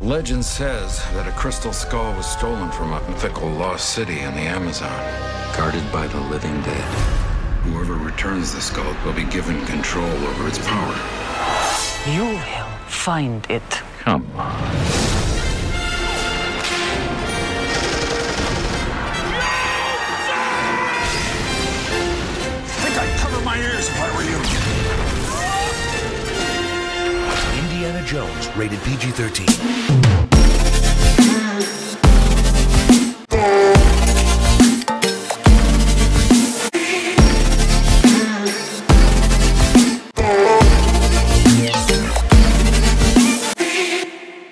[0.00, 4.42] Legend says that a crystal skull was stolen from a mythical lost city in the
[4.42, 4.96] Amazon,
[5.56, 6.84] guarded by the living dead.
[7.64, 10.94] Whoever returns the skull will be given control over its power.
[12.06, 13.68] You will find it.
[13.98, 14.62] Come on.
[22.78, 24.77] think I'd cover my ears if I were you.
[28.08, 29.46] Jones, rated PG 13.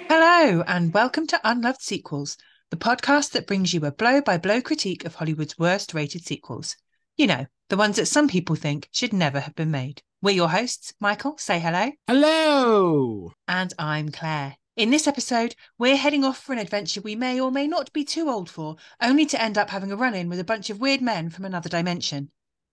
[0.06, 2.36] Hello, and welcome to Unloved Sequels,
[2.68, 6.76] the podcast that brings you a blow by blow critique of Hollywood's worst rated sequels.
[7.16, 10.02] You know, the ones that some people think should never have been made.
[10.22, 13.32] We're your hosts, Michael, say hello, Hello.
[13.46, 14.56] and I'm Claire.
[14.74, 18.04] In this episode, we're heading off for an adventure we may or may not be
[18.04, 20.80] too old for, only to end up having a run in with a bunch of
[20.80, 22.30] weird men from another dimension.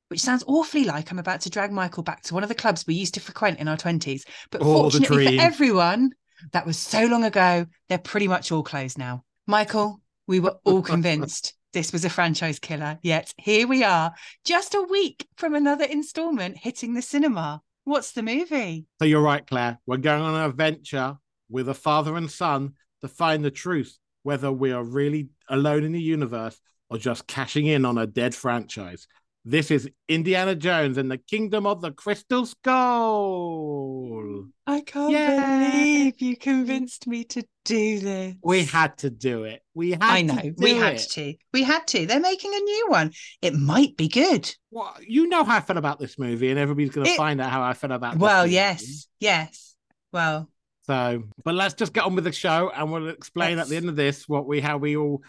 [0.07, 2.85] Which sounds awfully like I'm about to drag Michael back to one of the clubs
[2.87, 4.23] we used to frequent in our 20s.
[4.49, 6.11] But Oh, fortunately for everyone,
[6.53, 9.23] that was so long ago, they're pretty much all closed now.
[9.47, 14.13] Michael, we were all convinced this was a franchise killer, yet here we are,
[14.45, 17.61] just a week from another installment hitting the cinema.
[17.83, 18.85] What's the movie?
[18.99, 19.79] So you're right, Claire.
[19.85, 21.17] We're going on an adventure
[21.49, 25.91] with a father and son to find the truth, whether we are really alone in
[25.91, 29.07] the universe or just cashing in on a dead franchise.
[29.45, 34.45] This is Indiana Jones and the Kingdom of the Crystal Skull.
[34.65, 35.69] I can't Yay.
[35.73, 38.35] believe you convinced me to do this.
[38.41, 39.61] We had to do it.
[39.73, 40.99] We had I to know, we had it.
[41.11, 41.33] to.
[41.51, 42.05] We had to.
[42.05, 43.11] They're making a new one.
[43.41, 44.49] It might be good.
[44.71, 47.51] Well, you know how I felt about this movie, and everybody's going to find out
[47.51, 48.53] how I felt about this Well, movie.
[48.53, 49.75] yes, yes.
[50.13, 50.49] Well,
[50.83, 53.89] So, but let's just get on with the show, and we'll explain at the end
[53.89, 55.21] of this what we how we all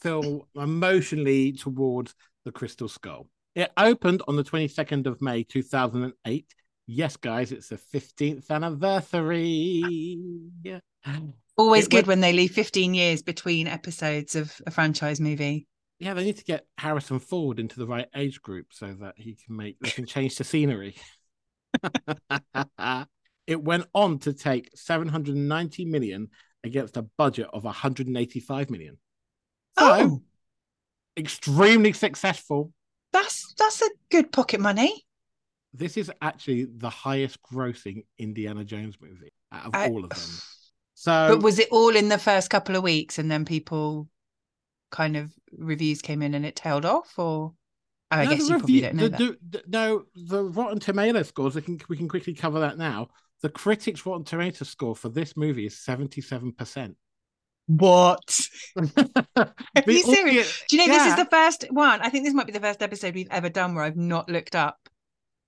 [0.00, 2.12] feel emotionally towards
[2.44, 3.28] the Crystal Skull.
[3.54, 6.46] It opened on the twenty second of May two thousand and eight.
[6.86, 9.82] Yes, guys, it's the fifteenth anniversary.
[10.64, 10.80] Yeah.
[11.56, 15.66] always It good went- when they leave 15 years between episodes of a franchise movie.
[15.98, 19.34] Yeah, they need to get Harrison Ford into the right age group so that he
[19.36, 20.96] can make they can change the scenery.
[23.46, 26.28] it went on to take 790 million
[26.64, 28.98] against a budget of 185 million.
[29.78, 30.22] So Oh,
[31.16, 32.72] extremely successful.
[33.12, 35.04] That's that's a good pocket money.
[35.74, 40.18] This is actually the highest grossing Indiana Jones movie out of I- all of them.
[40.94, 44.08] So But was it all in the first couple of weeks and then people
[44.92, 47.54] kind of reviews came in and it tailed off or oh,
[48.12, 49.18] I No, guess you probably don't know the, that.
[49.18, 51.56] the- the- no, the Rotten Tomato scores.
[51.56, 53.08] We can we can quickly cover that now.
[53.40, 56.94] The critics' Rotten Tomato score for this movie is seventy-seven percent.
[57.66, 58.40] What?
[59.36, 59.52] Are
[59.86, 60.62] you serious?
[60.68, 62.00] Do you know this is the first one?
[62.00, 64.54] I think this might be the first episode we've ever done where I've not looked
[64.54, 64.78] up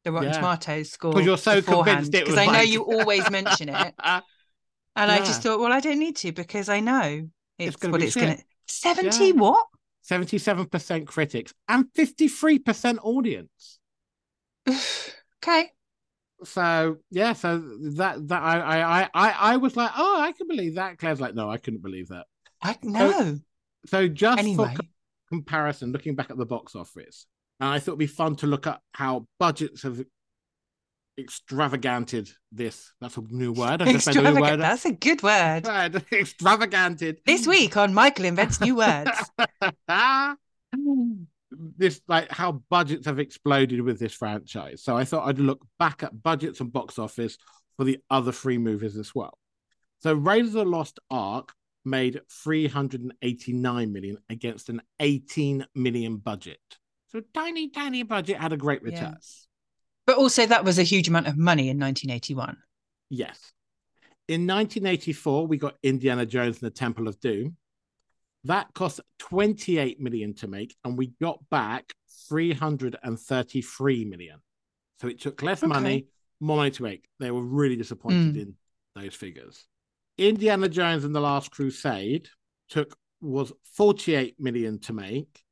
[0.05, 0.37] the Rotten Yeah.
[0.37, 1.13] Tomatoes score.
[1.13, 3.95] because you're so convinced it was because I know like- you always mention it.
[4.97, 8.01] And I just thought, well, I don't need to because I know it's, gonna what
[8.03, 8.45] it's going to.
[8.69, 9.33] 70 Yeah.
[9.33, 9.67] what?
[10.03, 13.81] Seventy-seven percent critics and fifty-three percent audience.
[14.69, 15.73] okay.
[16.45, 17.59] So yeah, so
[17.97, 20.99] that that I I I I was like, oh, I can believe that.
[20.99, 22.27] Claire's like, no, I couldn't believe that.
[22.63, 23.39] I know.
[23.87, 24.75] So just Anyway.
[24.75, 24.89] for co-
[25.29, 27.27] comparison, looking back at the box office,
[27.61, 30.03] and I thought it'd be fun to look at how budgets have
[31.19, 32.93] extravaganted this.
[33.01, 33.83] That's a new word.
[33.83, 34.61] I just a new word.
[34.61, 35.67] That's a good word.
[35.67, 37.21] Right, extravaganted.
[37.27, 39.31] This week on Michael Invents New Words.
[41.77, 44.83] this like how budgets have exploded with this franchise.
[44.83, 47.37] So I thought I'd look back at budgets and box office
[47.77, 49.39] for the other three movies as well.
[49.99, 51.53] So Raiders of the Lost Ark
[51.85, 56.61] made 389 million against an 18 million budget.
[57.09, 59.17] So tiny, tiny budget had a great return.
[60.07, 62.57] But also, that was a huge amount of money in 1981.
[63.09, 63.53] Yes.
[64.29, 67.57] In 1984, we got Indiana Jones and the Temple of Doom.
[68.45, 71.93] That cost 28 million to make, and we got back
[72.29, 74.41] 333 million.
[75.01, 75.69] So it took less Okay.
[75.73, 76.07] money,
[76.41, 77.09] more money to make.
[77.19, 78.43] They were really disappointed Mm.
[78.43, 78.55] in
[78.95, 79.67] those figures.
[80.19, 82.29] Indiana Jones and the Last Crusade
[82.69, 85.43] took was 48 million to make.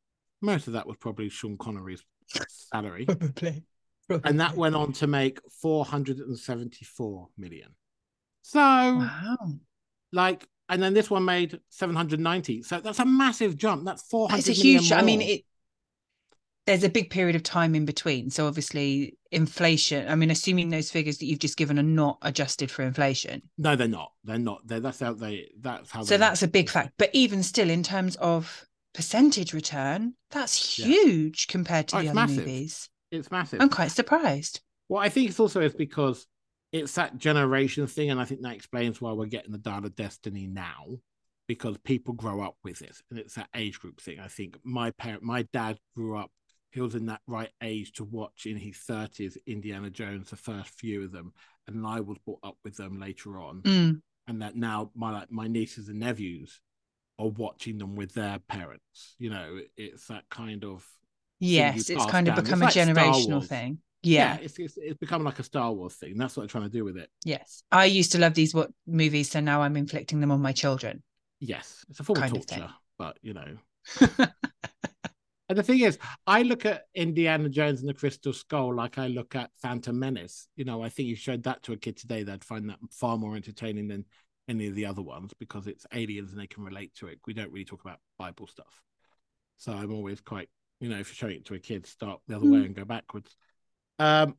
[0.40, 2.04] Most of that was probably Sean Connery's
[2.48, 3.06] salary.
[4.08, 4.30] Probably.
[4.30, 7.74] and that went on to make 474 million.
[8.42, 9.36] So, Wow.
[10.12, 12.62] like, and then this one made 790.
[12.62, 13.84] So that's a massive jump.
[13.84, 14.90] That's 400 It's a huge.
[14.90, 15.42] I mean, it.
[16.66, 18.30] there's a big period of time in between.
[18.30, 20.08] So obviously, inflation.
[20.08, 23.42] I mean, assuming those figures that you've just given are not adjusted for inflation.
[23.58, 24.12] No, they're not.
[24.24, 24.66] They're not.
[24.66, 25.48] They're, that's how they.
[25.60, 26.02] That's how.
[26.04, 26.94] So that's a big fact.
[26.98, 30.86] But even still, in terms of percentage return, that's Yeah.
[30.86, 32.36] huge compared to Oh, the other massive.
[32.38, 32.88] movies.
[33.10, 33.60] It's massive.
[33.60, 34.60] I'm quite surprised.
[34.88, 36.26] Well, I think it's also is because
[36.72, 39.94] it's that generation thing, and I think that explains why we're getting the Dial of
[39.94, 40.86] Destiny now,
[41.46, 44.18] because people grow up with it, and it's that age group thing.
[44.20, 46.30] I think my parent, my dad grew up;
[46.70, 50.70] he was in that right age to watch in his thirties Indiana Jones, the first
[50.70, 51.32] few of them,
[51.66, 54.02] and I was brought up with them later on, Mm.
[54.26, 56.60] and that now my like my nieces and nephews
[57.18, 59.14] are watching them with their parents.
[59.18, 60.86] You know, it's that kind of
[61.38, 62.38] Yes, it's kind of down.
[62.44, 63.78] It's become a like generational thing.
[64.02, 64.38] Yeah.
[64.42, 66.16] it's, it's it's become like a Star Wars thing.
[66.16, 67.08] That's what I'm trying to do with it.
[67.24, 67.62] Yes.
[67.70, 71.02] I used to love these what movies, so now I'm inflicting them on my children.
[71.40, 73.56] Yes, it's a form Kind of torture, but you know.
[75.48, 79.08] and the thing is, I look at Indiana Jones and the Crystal Skull like I
[79.08, 80.48] look at Phantom Menace.
[80.56, 83.18] You know, I think you showed that to a kid today, they'd find that far
[83.18, 84.04] more entertaining than
[84.48, 87.18] any of the other ones because it's aliens and they can relate to it.
[87.26, 88.82] We don't really talk about Bible stuff.
[89.58, 90.48] So I'm always quite,
[90.80, 92.66] you know, if you're showing it to a kid, start the other way Mm.
[92.66, 93.36] and go backwards.
[94.02, 94.36] Um,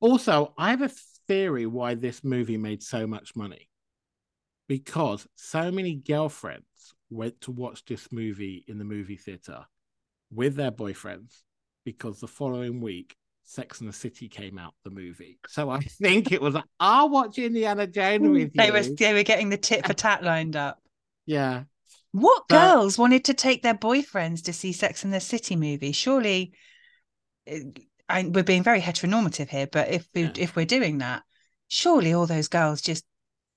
[0.00, 0.90] also, I have a
[1.26, 3.68] theory why this movie made so much money
[4.68, 9.64] because so many girlfriends went to watch this movie in the movie theater
[10.32, 11.42] with their boyfriends
[11.84, 15.38] because the following week Sex and the City came out the movie.
[15.48, 18.72] So I think it was I'll watch Indiana Jones with They you.
[18.72, 20.78] were they were getting the tit for tat lined up.
[21.26, 21.64] Yeah.
[22.12, 25.92] What But- girls wanted to take their boyfriends to see Sex and the City movie?
[25.92, 26.52] Surely,
[28.08, 30.32] I, we're being very heteronormative here, but if we Yeah.
[30.36, 31.22] if we're doing that,
[31.68, 33.04] surely all those girls just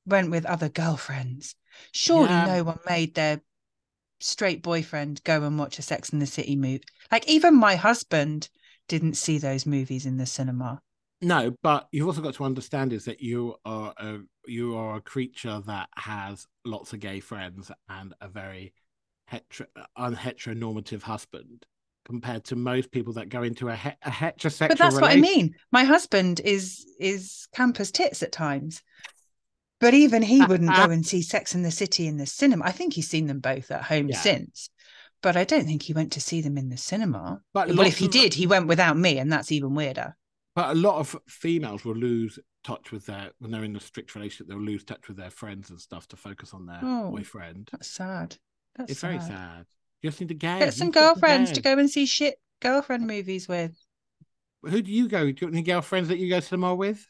[0.05, 1.55] went with other girlfriends.
[1.91, 2.45] Surely Yeah.
[2.45, 3.41] no one made their
[4.19, 6.83] straight boyfriend go and watch a Sex and the City movie.
[7.11, 8.49] Like even my husband
[8.87, 10.81] didn't see those movies in the cinema.
[11.21, 15.01] No, but you've also got to understand is that you are a you are a
[15.01, 18.73] creature that has lots of gay friends and a very
[19.25, 19.67] hetero
[19.97, 21.65] unheteronormative husband
[22.07, 24.69] compared to most people that go into a, he- a heterosexual.
[24.69, 25.53] But that's what I mean.
[25.71, 28.81] My husband is is campus tits at times.
[29.79, 32.25] But even he uh, wouldn't uh, go and see Sex and the City in the
[32.25, 32.65] cinema.
[32.65, 34.17] I think he's seen them both at home Yeah.
[34.19, 34.69] since.
[35.21, 37.41] But I don't think he went to see them in the cinema.
[37.53, 40.15] But well, if he did, he went without me, and that's even weirder.
[40.55, 44.15] But a lot of females will lose touch with their when they're in a strict
[44.15, 44.47] relationship.
[44.47, 47.11] They'll lose touch with their friends and stuff to focus on their Oh.
[47.11, 47.69] boyfriend.
[47.71, 48.37] That's sad.
[48.75, 49.65] That's It's very sad.
[50.01, 50.59] You just need to gay.
[50.59, 53.75] Get some girlfriends to go and see shit girlfriend movies with.
[54.63, 55.23] Who do you go?
[55.23, 57.07] Do you have any girlfriends that you go cinema with?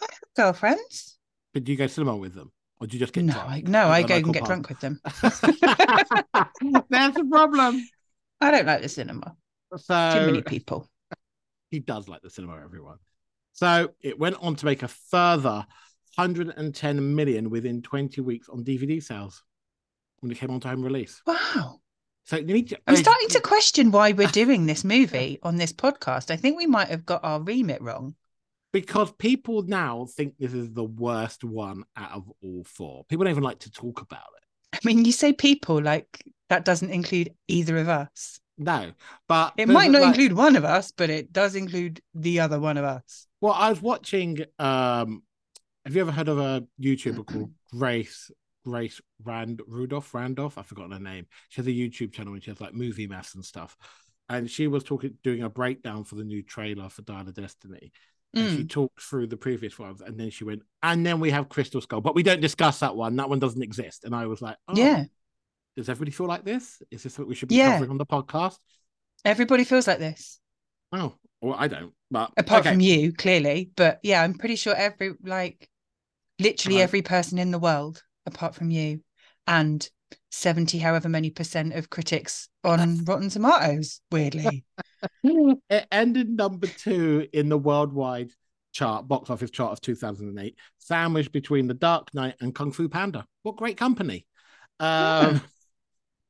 [0.00, 1.18] I have girlfriends.
[1.52, 3.48] But do you go to cinema with them, or do you just get No, drunk
[3.50, 4.46] I, no, I go and get pub?
[4.46, 5.00] drunk with them.
[5.22, 5.40] That's
[7.16, 7.88] the problem.
[8.40, 9.34] I don't like the cinema.
[9.76, 10.88] So Too many people.
[11.70, 12.98] he does like the cinema, everyone.
[13.52, 15.66] So it went on to make a further
[16.14, 19.42] 110 million within 20 weeks on DVD sales
[20.20, 21.22] when it came on time release.
[21.26, 21.80] Wow.
[22.24, 22.78] So you need to.
[22.86, 26.30] I'm starting to question why we're doing this movie on this podcast.
[26.30, 28.14] I think we might have got our remit wrong.
[28.72, 33.04] because people now think this is the worst one out of all four.
[33.08, 34.44] People don't even like to talk about it.
[34.76, 38.40] I mean, you say people like that doesn't include either of us.
[38.58, 38.90] No,
[39.28, 42.58] but It might not like- include one of us, but it does include the other
[42.60, 43.26] one of us.
[43.40, 44.40] Well, I was watching.
[44.58, 45.22] um
[45.86, 48.30] Have you ever heard of a YouTuber called Grace
[48.68, 50.58] Grace Rand Rudolph Randolph?
[50.58, 51.26] I've forgotten her name.
[51.48, 53.76] She has a YouTube channel and she has like movie maths and stuff.
[54.28, 57.92] And she was talking, doing a breakdown for the new trailer for Dial of Destiny.
[58.34, 58.68] And she Mm.
[58.68, 62.02] talked through the previous ones, and then she went, and then we have Crystal Skull,
[62.02, 63.16] but we don't discuss that one.
[63.16, 64.04] That one doesn't exist.
[64.04, 65.04] And I was like, oh, Yeah,
[65.76, 66.82] Does everybody feel like this?
[66.90, 67.72] Is this what we should be Yeah.
[67.72, 68.58] covering on the podcast?
[69.24, 70.38] everybody feels like this,
[70.92, 71.92] Oh, well, I don't.
[72.10, 72.70] But apart okay.
[72.72, 73.70] from you, clearly.
[73.76, 75.68] But yeah, I'm pretty sure every like
[76.38, 76.82] literally Right.
[76.84, 79.00] every person in the world, apart from you,
[79.46, 79.88] and
[80.30, 84.64] 70 however many percent of critics on Rotten Tomatoes, weirdly.
[85.22, 88.30] it ended number two in the worldwide
[88.72, 93.26] chart, box office chart of 2008, sandwiched between The Dark Knight and Kung Fu Panda.
[93.42, 94.26] What great company!
[94.80, 95.40] Um,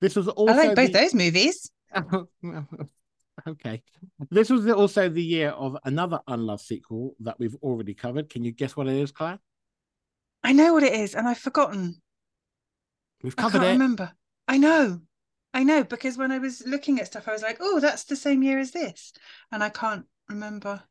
[0.00, 1.70] this was also I like both the- those movies.
[3.48, 3.82] okay,
[4.30, 8.30] this was also the year of another unloved sequel that we've already covered.
[8.30, 9.38] Can you guess what it is, Claire?
[10.42, 12.00] I know what it is, and I've forgotten.
[13.22, 13.72] We've covered I can't it.
[13.72, 14.12] remember.
[14.46, 15.02] I know.
[15.52, 18.16] I know because when I was looking at stuff, I was like, "Oh, that's the
[18.16, 19.12] same year as this,"
[19.50, 20.82] and I can't remember.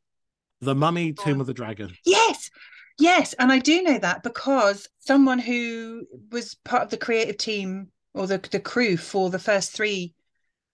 [0.59, 1.95] The Mummy, Tomb of the Dragon.
[2.03, 2.49] Yes,
[2.97, 7.91] yes, and I do know that because someone who was part of the creative team
[8.13, 10.15] or the the crew for the first three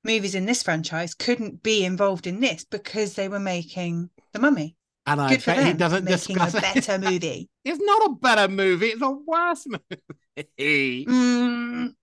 [0.03, 4.75] movies in this franchise couldn't be involved in this because they were making The Mummy.
[5.05, 5.67] And I Good for bet them.
[5.67, 6.61] he doesn't discuss a it.
[6.61, 7.49] better movie.
[7.65, 8.87] It's not a better movie.
[8.87, 9.65] It's a worse
[10.37, 11.05] movie.
[11.05, 11.93] Mm,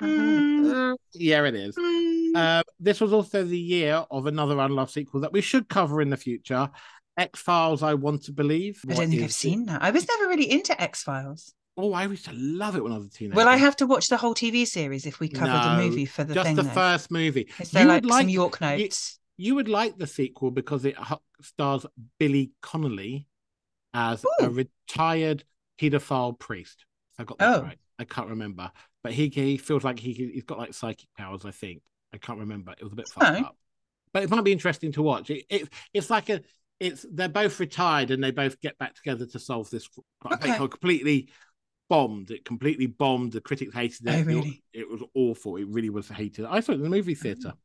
[0.00, 1.76] mm, yeah, it is.
[1.76, 2.36] mm.
[2.36, 6.10] Uh, this was also the year of another unloved sequel that we should cover in
[6.10, 6.68] the future.
[7.16, 8.80] X Files, I want to believe.
[8.88, 9.32] I don't think I've it?
[9.32, 9.82] seen that.
[9.82, 11.52] I was never really into X Files.
[11.76, 13.36] Oh, I used to love it when I was a teenager.
[13.36, 16.24] Will I have to watch the whole TV series if we cover the movie for
[16.24, 16.56] the just thing?
[16.56, 16.68] the though?
[16.70, 17.48] first movie?
[17.58, 19.18] Is there You like would some like- York notes?
[19.40, 20.96] You would like the sequel because it
[21.40, 21.86] stars
[22.18, 23.26] Billy Connolly
[23.94, 25.44] as a retired
[25.80, 26.84] pedophile priest.
[27.18, 27.62] I got that Oh.
[27.62, 27.78] right.
[27.98, 28.70] I can't remember,
[29.02, 31.44] but he he feels like he he's got like psychic powers.
[31.44, 31.82] I think
[32.14, 32.72] I can't remember.
[32.72, 33.56] It was a bit fucked up,
[34.12, 35.30] but it might be interesting to watch.
[35.30, 36.42] It, it it's like a
[36.78, 39.88] it's they're both retired and they both get back together to solve this.
[40.24, 40.64] I think Okay.
[40.64, 41.28] it completely
[41.88, 42.30] bombed.
[42.30, 43.32] It completely bombed.
[43.32, 44.10] The critics hated it.
[44.10, 44.62] Oh, It- really?
[44.72, 45.56] It, was awful.
[45.56, 46.44] It really was hated.
[46.46, 47.48] I saw it in the movie theater.
[47.48, 47.56] Mm.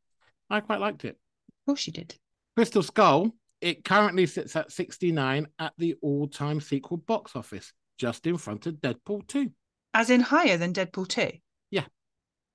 [0.49, 1.17] I quite liked it.
[1.65, 2.15] Of course you did.
[2.55, 8.27] Crystal Skull, it currently sits at 69 at the all time sequel box office, just
[8.27, 9.49] in front of Deadpool 2.
[9.95, 11.31] As in higher than Deadpool 2?
[11.71, 11.85] Yeah.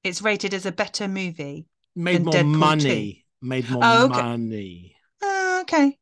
[0.04, 1.66] It's rated as a better movie.
[1.96, 3.26] Made more Deadpool money.
[3.42, 4.22] Made more Oh, okay.
[4.22, 4.96] money.
[5.20, 5.98] Uh, okay.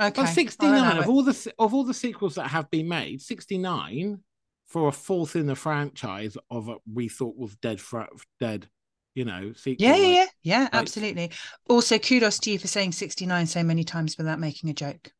[0.00, 0.22] Okay.
[0.22, 4.20] But 69 of all the of all the sequels that have been made, 69
[4.68, 8.08] for a fourth in the franchise of a we thought was dead fra-
[8.40, 8.68] dead,
[9.14, 9.86] you know, sequel.
[9.86, 10.62] Yeah, yeah, like- yeah.
[10.62, 11.32] Yeah, absolutely.
[11.68, 15.10] Also, kudos to you for saying 69 so many times without making a joke.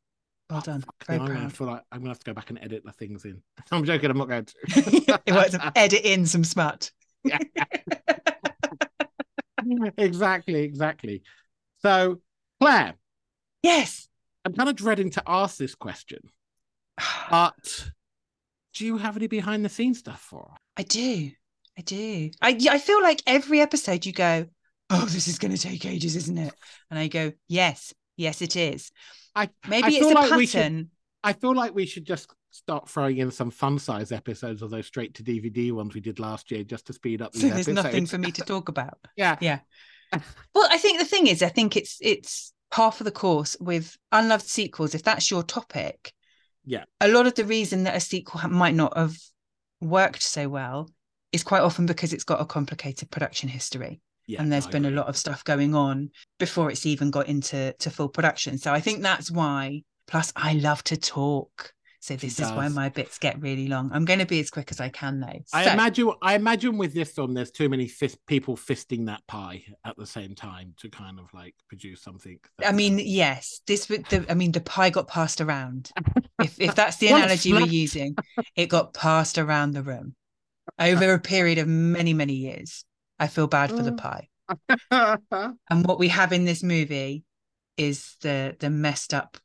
[0.48, 0.82] Well oh, done.
[0.82, 2.84] Fucking Very hell, I'm gonna feel like I'm gonna have to go back and edit
[2.84, 3.42] the things in.
[3.72, 4.10] I'm joking.
[4.10, 5.72] I'm not going to.
[5.76, 6.92] edit in some smut.
[9.98, 11.22] exactly, exactly.
[11.82, 12.20] So,
[12.60, 12.94] Claire,
[13.64, 14.08] yes.
[14.44, 16.20] I'm kind of dreading to ask this question,
[17.30, 17.90] but
[18.74, 20.58] do you have any behind the scenes stuff for us?
[20.76, 21.32] I do.
[21.76, 22.30] I do.
[22.40, 24.46] I I feel like every episode you go,
[24.90, 26.54] oh, this is going to take ages, isn't it?
[26.90, 28.90] And I go, yes, yes, it is.
[29.34, 30.46] I Maybe I it's a like pattern.
[30.78, 30.90] should-
[31.24, 34.86] I feel like we should just start throwing in some fun size episodes of those
[34.86, 37.74] straight to DVD ones we did last year, just to speed up So there's episodes.
[37.74, 38.98] nothing for me to talk about.
[39.16, 39.58] Yeah, Yeah.
[40.54, 43.96] Well, I think the thing is, I think it's it's half of the course with
[44.12, 44.94] unloved sequels.
[44.94, 46.12] If that's your topic,
[46.64, 46.84] Yeah.
[47.00, 49.16] a lot of the reason that a sequel might not have
[49.80, 50.88] worked so well
[51.32, 54.00] is quite often because it's got a complicated production history.
[54.26, 54.40] Yeah.
[54.40, 57.74] and there's I been a lot of stuff going on before it's even got into
[57.78, 58.58] to full production.
[58.58, 59.82] So I think that's why.
[60.06, 61.72] Plus, I love to talk.
[61.98, 63.90] So this is why my bits get really long.
[63.92, 65.40] I'm going to be as quick as I can, though.
[65.52, 66.12] I So- imagine.
[66.22, 70.06] I imagine with this film, there's too many fist, people fisting that pie at the
[70.06, 72.38] same time to kind of like produce something.
[72.64, 74.06] I mean, yes, this would.
[74.06, 75.90] The, I mean, the pie got passed around.
[76.38, 78.14] If if that's the analogy we're using,
[78.54, 80.14] it got passed around the room
[80.78, 82.84] over a period of many many years.
[83.18, 83.98] I feel bad for the Mm.
[83.98, 84.28] pie.
[85.70, 87.24] And what we have in this movie
[87.76, 89.38] is the the messed up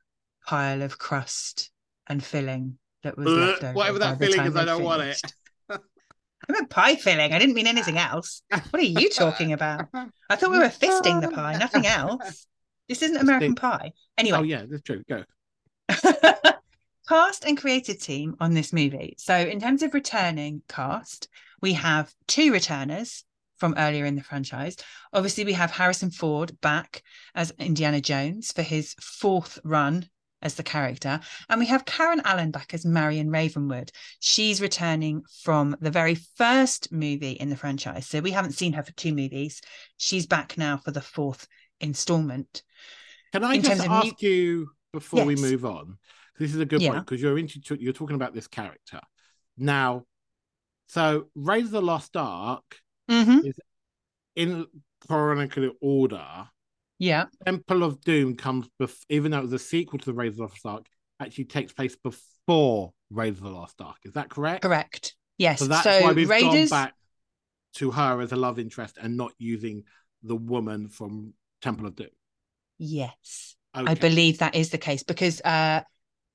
[0.45, 1.71] pile of crust
[2.07, 3.73] and filling that was left over.
[3.73, 5.33] whatever that filling is, I don't want it.
[5.69, 7.33] I meant pie filling.
[7.33, 8.41] I didn't mean anything else.
[8.49, 9.87] What are you talking about?
[10.29, 12.45] I thought we were fisting the pie, nothing else.
[12.87, 13.93] This isn't American Pie.
[14.17, 15.03] Anyway, Oh yeah, that's true.
[15.07, 15.23] Go.
[17.07, 19.15] cast and creative team on this movie.
[19.17, 21.27] So, in terms of returning cast,
[21.61, 23.23] we have two returners
[23.61, 24.75] from earlier in the franchise.
[25.13, 27.03] Obviously, we have Harrison Ford back
[27.35, 30.09] as Indiana Jones for his fourth run
[30.41, 31.19] as the character.
[31.47, 33.91] And we have Karen Allen back as Marion Ravenwood.
[34.19, 38.07] She's returning from the very first movie in the franchise.
[38.07, 39.61] So, we haven't seen her for two movies.
[39.97, 41.47] She's back now for the fourth
[41.79, 42.63] installment.
[43.31, 45.99] Can I In just of new- ask you before we move on?
[46.39, 46.93] This is a good Yeah.
[46.93, 48.99] point because you're into you're talking about this character
[49.55, 50.05] now.
[50.87, 53.49] So, Raise the Lost Ark Mm-hmm.
[54.35, 54.65] in
[55.07, 56.47] chronological order.
[56.99, 57.25] Yeah.
[57.45, 60.37] Temple of Doom comes bef- even though it was a sequel to the Raiders of
[60.37, 60.85] the Lost Ark,
[61.19, 63.97] actually takes place before Raiders of the Lost Ark.
[64.03, 64.61] Is that correct?
[64.63, 65.15] Correct.
[65.37, 65.59] Yes.
[65.59, 66.69] So So, that's why we've Raiders.
[66.69, 66.93] gone back
[67.75, 69.83] to her as a love interest and not using
[70.23, 72.07] the woman from Temple of Doom.
[72.77, 73.55] Yes.
[73.75, 73.89] Okay.
[73.89, 75.81] I believe that is the case because uh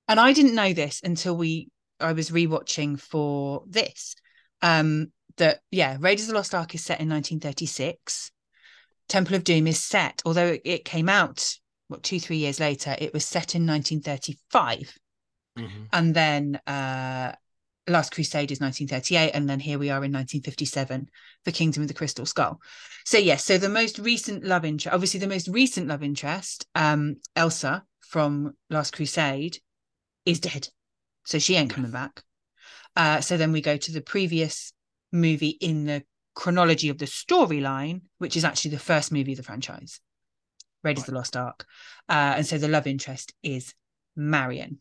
[0.08, 1.68] and I didn't know this until we
[2.00, 4.16] I was rewatching for this.
[4.62, 8.30] Um that yeah, Raiders of the Lost Ark is set in 1936.
[9.08, 11.56] Temple of Doom is set, although it, came out
[11.88, 14.98] what two, three years later, it was set in 1935.
[15.56, 15.88] Mhm.
[15.92, 17.32] And then uh
[17.88, 21.08] Last Crusade is 1938, and then here we are in 1957
[21.44, 22.60] for Kingdom of the Crystal Skull.
[23.04, 27.16] So yes, so the most recent love interest, obviously the most recent love interest, um,
[27.36, 29.58] Elsa from Last Crusade,
[30.24, 30.68] is dead,
[31.24, 32.24] so she ain't coming back.
[32.96, 34.72] Uh, so then we go to the previous
[35.12, 36.02] movie in the
[36.34, 40.00] chronology of the storyline, which is actually the first movie of the franchise,
[40.82, 41.64] Raiders of the Lost Ark.
[42.08, 43.74] Uh, and so the love interest is
[44.14, 44.80] Marion.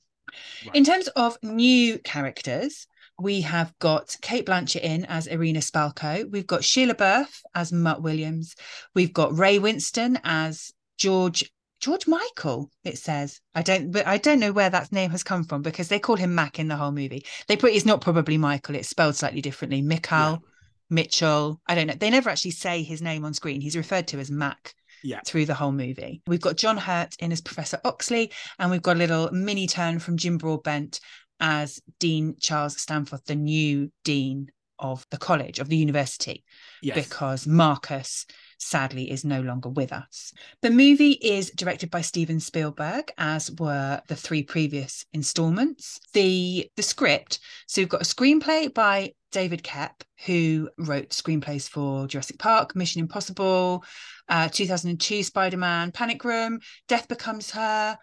[0.65, 0.75] Right.
[0.75, 2.88] In terms of new characters,
[3.20, 6.29] we have got Cate Blanchett in as Irina Spalko.
[6.29, 8.55] We've got Shia LaBeouf as Mutt Williams.
[8.94, 12.72] We've got Ray Winstone as George George Michael.
[12.84, 15.88] It says I don't, but I don't know where that name has come from because
[15.88, 17.25] they call him Mac in the whole movie.
[17.48, 18.75] They put it's not probably Michael.
[18.75, 19.82] It's spelled slightly differently.
[19.82, 20.41] Mikhail,
[20.89, 21.62] Mitchell.
[21.67, 21.94] I don't know.
[21.94, 23.62] They never actually say his name on screen.
[23.62, 25.20] He's referred to as Mac Yeah.
[25.25, 26.22] through the whole movie.
[26.27, 30.00] We've got John Hurt in as Professor Oxley, and we've got a little mini turn
[30.00, 31.00] from Jim Broadbent
[31.39, 36.44] as Dean Charles Stanforth, the new dean of the college, of the university,
[36.82, 36.96] Yes.
[36.96, 38.25] because Marcus
[38.66, 40.34] sadly is no longer with us.
[40.62, 46.00] The movie is directed by Steven Spielberg, as were the three previous installments.
[46.14, 52.08] The the script, so we've got a screenplay by David Koepp, who wrote screenplays for
[52.08, 53.84] Jurassic Park, Mission Impossible,
[54.30, 57.98] uh, 2002 Spider-Man, Panic Room, Death Becomes Her,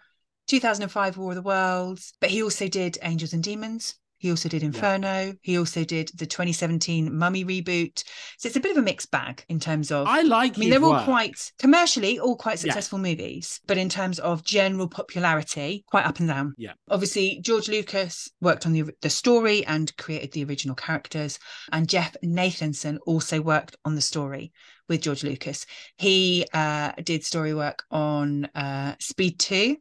[0.47, 3.95] 2005 War of the Worlds, but he also did Angels and Demons.
[4.23, 5.33] He also did Inferno.
[5.41, 8.05] He also did the 2017 Mummy reboot.
[8.37, 10.07] So it's a bit of a mixed bag in terms of.
[10.07, 11.03] I like I mean, they're all work.
[11.03, 12.71] quite commercially, all quite Yeah.
[12.71, 16.53] successful movies, but in terms of general popularity, quite up and down.
[16.57, 16.71] Yeah.
[16.89, 21.37] Obviously, George Lucas worked on the the story and created the original characters,
[21.73, 24.53] and Jeff Nathanson also worked on the story
[24.87, 25.65] with George Lucas.
[25.97, 29.75] He uh, did story work on uh, Speed Two,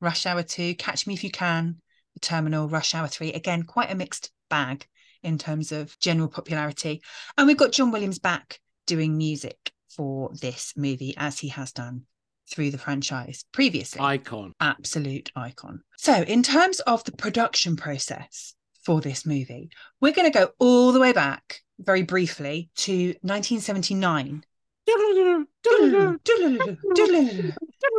[0.00, 1.80] Rush Hour Two, Catch Me If You Can,
[2.20, 3.32] Terminal, Rush Hour Three.
[3.32, 4.86] Again, quite a mixed bag
[5.22, 7.02] in terms of general popularity.
[7.36, 12.02] And we've got John Williams back doing music for this movie as he has done
[12.50, 14.00] through the franchise previously.
[14.00, 14.54] Icon.
[14.60, 15.82] Absolute icon.
[15.96, 20.92] So, in terms of the production process for this movie, we're going to go all
[20.92, 24.44] the way back very briefly to 1979.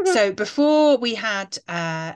[0.06, 2.13] so before we had uh,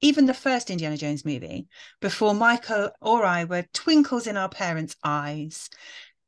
[0.00, 1.66] even the first Indiana Jones movie,
[2.00, 5.68] before Michael or I were twinkles in our parents' eyes.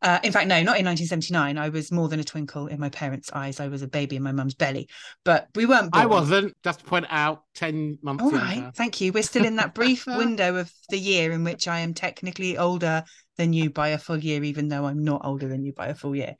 [0.02, 1.58] Uh, in fact, no, not in 1979.
[1.58, 3.60] I was more than a twinkle in my parents' eyes.
[3.60, 4.88] I was a baby in my mum's belly,
[5.24, 5.92] but we weren't.
[5.92, 6.02] Born.
[6.02, 6.54] I wasn't.
[6.64, 8.24] Just to point out, ten months.
[8.24, 9.12] All right, thank you.
[9.12, 13.04] We're still in that brief window of the year in which I am technically older
[13.36, 15.94] than you by a full year, even though I'm not older than you by a
[15.94, 16.36] full year.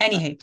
[0.00, 0.40] Anywho,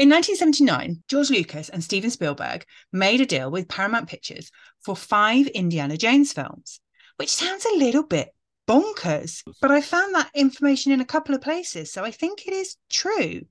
[0.00, 5.46] in 1979, George Lucas and Steven Spielberg made a deal with Paramount Pictures for five
[5.48, 6.80] Indiana Jones films,
[7.18, 8.30] which sounds a little bit
[8.66, 12.54] bonkers, but I found that information in a couple of places, so I think it
[12.54, 13.42] is true.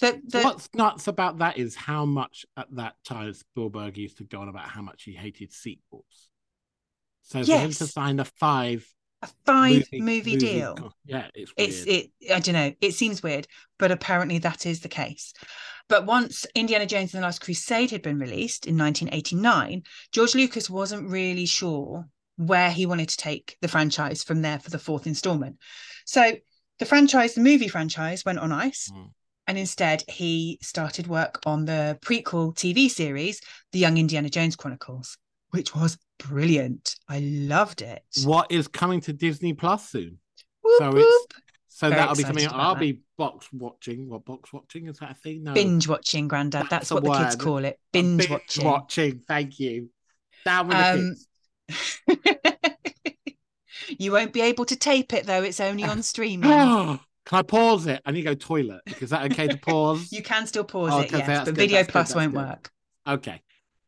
[0.00, 4.24] That that What's nuts about that is how much at that time Spielberg used to
[4.24, 6.30] go on about how much he hated sequels.
[7.22, 8.84] So for him to sign a five
[9.22, 10.74] a five movie, deal.
[10.74, 13.46] co- yeah, it's it's it i don't know it seems weird
[13.78, 15.32] but apparently that is the case
[15.88, 20.68] but once indiana jones and the last crusade had been released in 1989 george lucas
[20.70, 22.04] wasn't really sure
[22.36, 25.56] where he wanted to take the franchise from there for the fourth installment
[26.06, 26.32] so
[26.78, 29.10] the franchise the movie franchise went on ice Mm.
[29.46, 33.40] and instead he started work on the prequel tv series
[33.72, 35.18] the young indiana jones chronicles
[35.50, 40.18] which was brilliant i loved it what is coming to Disney Plus soon.
[40.62, 41.04] Whoop, so whoop.
[41.06, 41.26] it's
[41.82, 42.44] so Very that'll be coming.
[42.44, 42.80] excited I'll that.
[42.80, 44.08] be box watching.
[44.08, 45.42] What box watching is that a thing?
[45.42, 46.62] No, binge watching, Grandad.
[46.70, 47.80] That's, That's the what the kids call it.
[47.92, 48.64] I'm Binge watching.
[48.64, 49.18] watching.
[49.26, 49.90] Thank you.
[50.44, 51.16] Down with the Um,
[52.06, 52.36] kids.
[53.98, 55.42] you won't be able to tape it though.
[55.42, 56.48] It's only on streaming.
[57.24, 58.00] Can I pause it?
[58.04, 58.82] I need to go toilet.
[59.00, 60.08] Is that okay to pause?
[60.12, 62.40] you can still pause Oh, it, yes, but good, Video good, Plus that's won't good.
[62.42, 62.70] work.
[63.06, 63.40] Okay.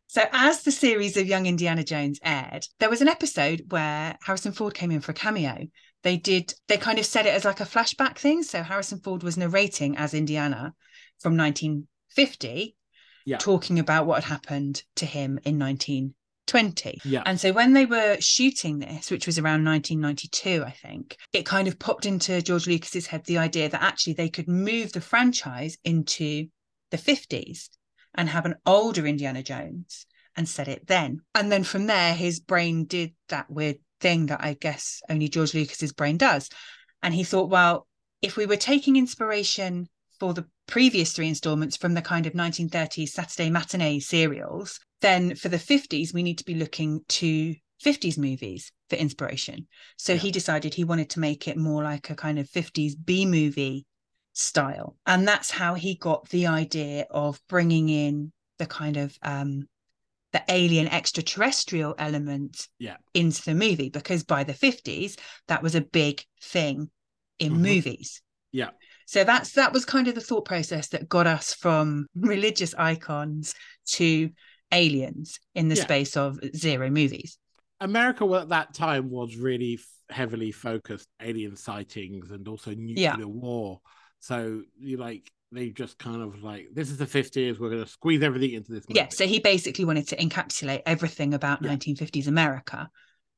[0.06, 4.52] So, as the series of Young Indiana Jones aired, there was an episode where Harrison
[4.52, 5.66] Ford came in for a cameo.
[6.04, 8.42] They did, they kind of said it as like a flashback thing.
[8.44, 10.74] So, Harrison Ford was narrating as Indiana
[11.18, 12.76] from 1950,
[13.24, 13.38] Yeah.
[13.38, 17.00] talking about what had happened to him in 1920.
[17.04, 17.22] Yeah.
[17.24, 21.66] And so when they were shooting this, which was around 1992, I think, it kind
[21.68, 25.78] of popped into George Lucas's head the idea that actually they could move the franchise
[25.84, 26.48] into
[26.90, 27.70] the 50s
[28.14, 31.20] and have an older Indiana Jones and set it then.
[31.34, 35.54] And then from there, his brain did that weird thing that I guess only George
[35.54, 36.50] Lucas's brain does.
[37.02, 37.86] And he thought, well,
[38.20, 39.88] if we were taking inspiration
[40.20, 45.48] for the previous three installments from the kind of 1930s Saturday matinee serials, then for
[45.48, 49.66] the 50s, we need to be looking to 50s movies for inspiration.
[49.96, 50.18] So Yeah.
[50.20, 53.86] he decided he wanted to make it more like a kind of 50s B movie
[54.34, 54.96] style.
[55.06, 59.66] And that's how he got the idea of bringing in the kind of um,
[60.34, 62.96] the alien extraterrestrial element Yeah.
[63.14, 65.16] into the movie because by the 50s
[65.46, 66.90] that was a big thing
[67.38, 67.62] in Mhm.
[67.62, 68.20] movies
[68.52, 68.70] Yeah.
[69.06, 73.54] So that's that was kind of the thought process that got us from religious icons
[73.92, 74.30] to
[74.72, 75.84] aliens in the Yeah.
[75.84, 77.38] space of zero movies.
[77.80, 79.78] America at that time was really
[80.10, 83.24] heavily focused alien sightings and also nuclear Yeah.
[83.24, 83.80] war.
[84.18, 88.22] So you like they just kind of like this is the 50s, we're gonna squeeze
[88.22, 88.98] everything into this movie.
[88.98, 91.70] Yeah, so he basically wanted to encapsulate everything about Yeah.
[91.70, 92.88] 1950s America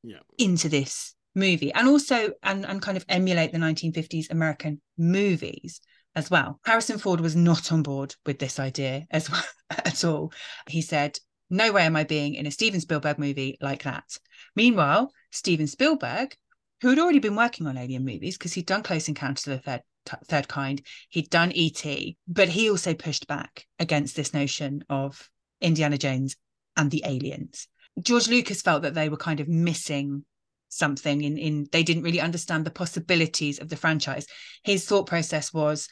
[0.03, 0.19] Yeah.
[0.37, 5.81] into this movie and also and and kind of emulate the 1950s American movies
[6.15, 6.59] as well.
[6.65, 10.31] Harrison Ford was not on board with this idea as well at all.
[10.67, 11.19] He said,
[11.51, 14.05] "No way am I being in a Steven Spielberg movie like that."
[14.55, 16.35] Meanwhile, Steven Spielberg,
[16.81, 19.63] who had already been working on alien movies because he'd done Close Encounters of the
[19.63, 19.81] Third
[20.27, 25.97] Third Kind, he'd done E.T., but he also pushed back against this notion of Indiana
[25.97, 26.37] Jones
[26.77, 27.67] and the aliens.
[28.01, 30.23] George Lucas felt that they were kind of missing
[30.69, 34.27] something in in they didn't really understand the possibilities of the franchise.
[34.63, 35.89] His thought process was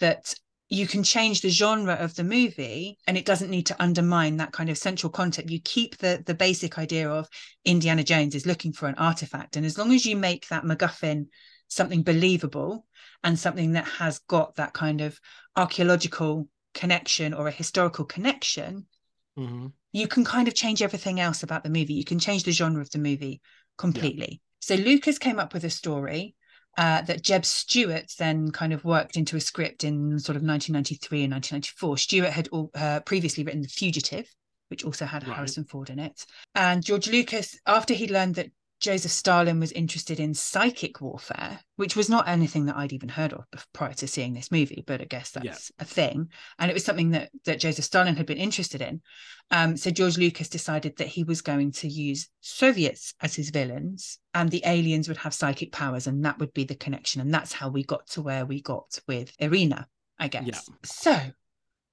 [0.00, 0.34] that
[0.68, 4.52] you can change the genre of the movie and it doesn't need to undermine that
[4.52, 5.50] kind of central concept.
[5.50, 7.28] You keep the the basic idea of
[7.64, 11.26] Indiana Jones is looking for an artifact and as long as you make that MacGuffin
[11.68, 12.86] something believable
[13.24, 15.18] and something that has got that kind of
[15.56, 18.86] archaeological connection or a historical connection
[19.36, 19.72] Mhm.
[19.92, 21.94] you can kind of change everything else about the movie.
[21.94, 23.40] You can change the genre of the movie
[23.76, 24.40] completely.
[24.60, 26.34] So Lucas came up with a story
[26.78, 31.24] uh, that Jeb Stuart then kind of worked into a script in sort of 1993
[31.24, 31.98] and 1994.
[31.98, 34.32] Stuart had all, uh, previously written The Fugitive,
[34.68, 35.34] which also had Right.
[35.34, 36.24] Harrison Ford in it.
[36.54, 41.96] And George Lucas, after he learned that Joseph Stalin was interested in psychic warfare, which
[41.96, 45.04] was not anything that I'd even heard of prior to seeing this movie, but I
[45.04, 45.82] guess that's Yeah.
[45.82, 46.30] a thing.
[46.60, 49.02] And it was something that that Joseph Stalin had been interested in.
[49.50, 54.18] Um, so George Lucas decided that he was going to use Soviets as his villains,
[54.32, 57.20] and the aliens would have psychic powers, and that would be the connection.
[57.20, 59.88] And that's how we got to where we got with Irina,
[60.18, 60.44] I guess.
[60.46, 60.60] Yeah.
[60.84, 61.20] So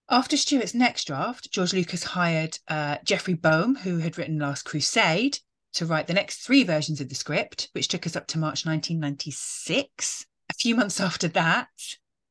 [0.08, 5.39] after Stuart's next draft, George Lucas hired uh, Jeffrey Boam, who had written Last Crusade,
[5.76, 8.66] to write the next three versions of the script, which took us up to March
[8.66, 10.26] 1996.
[10.50, 11.68] A few months after that,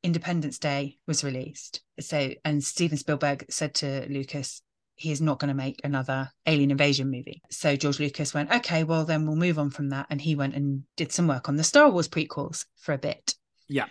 [0.03, 1.83] Independence Day was released.
[2.01, 4.63] So, and Steven Spielberg said to Lucas,
[4.97, 7.43] he is not going to make another alien invasion movie.
[7.51, 10.07] So George Lucas went, okay, well, then we'll move on from that.
[10.09, 13.35] And he went and did some work on the Star Wars prequels for a bit.
[13.69, 13.87] Yeah.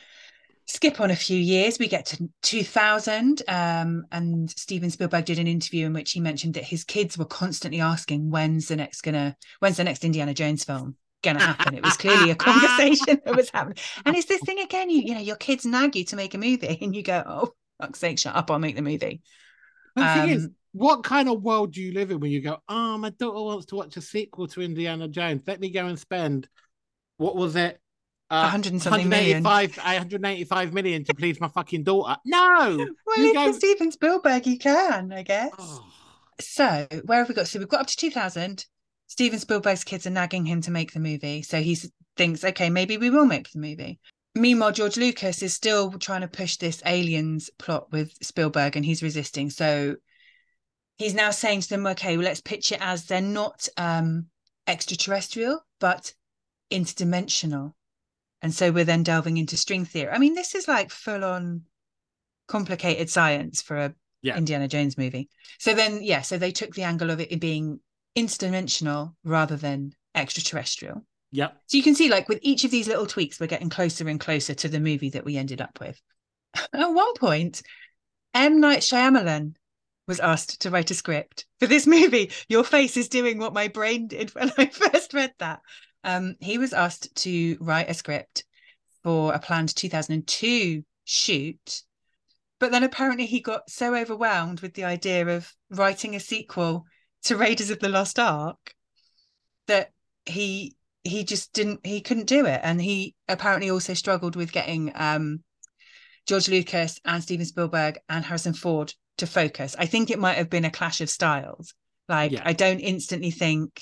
[0.65, 3.41] Skip on a few years, we get to 2000.
[3.47, 7.25] Um, and Steven Spielberg did an interview in which he mentioned that his kids were
[7.25, 10.95] constantly asking, when's the next gonna, when's the next Indiana Jones film?
[11.21, 11.75] Gonna happen.
[11.75, 13.77] It was clearly a conversation that was happening.
[14.05, 16.37] And it's this thing again, you you know, your kids nag you to make a
[16.37, 19.21] movie and you go, Oh, fuck's sake, shut up, I'll make the movie.
[19.95, 22.57] The thing is, Um, what kind of world do you live in when you go,
[22.67, 25.43] oh, my daughter wants to watch a sequel to Indiana Jones.
[25.45, 26.49] Let me go and spend,
[27.17, 27.79] what was it?
[28.33, 29.43] Uh, 100 and something million.
[29.43, 32.17] 185 185 million to please my fucking daughter.
[32.25, 32.87] No.
[33.05, 35.51] Well, You if go- Steven Spielberg, you can, I guess.
[35.59, 35.85] Oh,
[36.39, 37.47] So where have we got?
[37.47, 38.65] So we've got up to 2000.
[39.05, 41.43] Steven Spielberg's kids are nagging him to make the movie.
[41.43, 41.77] So he
[42.17, 43.99] thinks, okay, maybe we will make the movie.
[44.33, 49.03] Meanwhile, George Lucas is still trying to push this aliens plot with Spielberg and he's
[49.03, 49.51] resisting.
[49.51, 49.97] So
[50.97, 54.25] he's now saying to them, okay, well, let's pitch it as they're not um,
[54.65, 56.13] extraterrestrial, but
[56.71, 57.73] interdimensional.
[58.43, 60.11] And so we're then delving into string theory.
[60.11, 61.63] I mean, this is like full on
[62.47, 64.37] complicated science for a Yeah.
[64.37, 65.29] Indiana Jones movie.
[65.59, 67.79] So then, yeah, so they took the angle of it being
[68.15, 71.05] interdimensional rather than extraterrestrial.
[71.31, 71.57] yep.
[71.67, 74.19] So you can see, like, with each of these little tweaks, we're getting closer and
[74.19, 75.99] closer to the movie that we ended up with.
[76.73, 77.63] At one point,
[78.33, 78.59] M.
[78.59, 79.55] Night Shyamalan
[80.07, 82.31] was asked to write a script for this movie.
[82.49, 85.61] Your face is doing what my brain did when I first read that.
[86.03, 88.43] Um, he was asked to write a script
[89.03, 91.83] for a planned 2002 shoot,
[92.59, 96.85] but then apparently he got so overwhelmed with the idea of writing a sequel
[97.23, 98.75] to Raiders of the Lost Ark
[99.67, 99.91] that
[100.25, 104.91] he he just didn't he couldn't do it and he apparently also struggled with getting
[104.95, 105.43] um
[106.25, 109.75] George Lucas and Steven Spielberg and Harrison Ford to focus.
[109.77, 111.73] I think it might have been a clash of styles.
[112.07, 112.41] Like Yeah.
[112.45, 113.81] I don't instantly think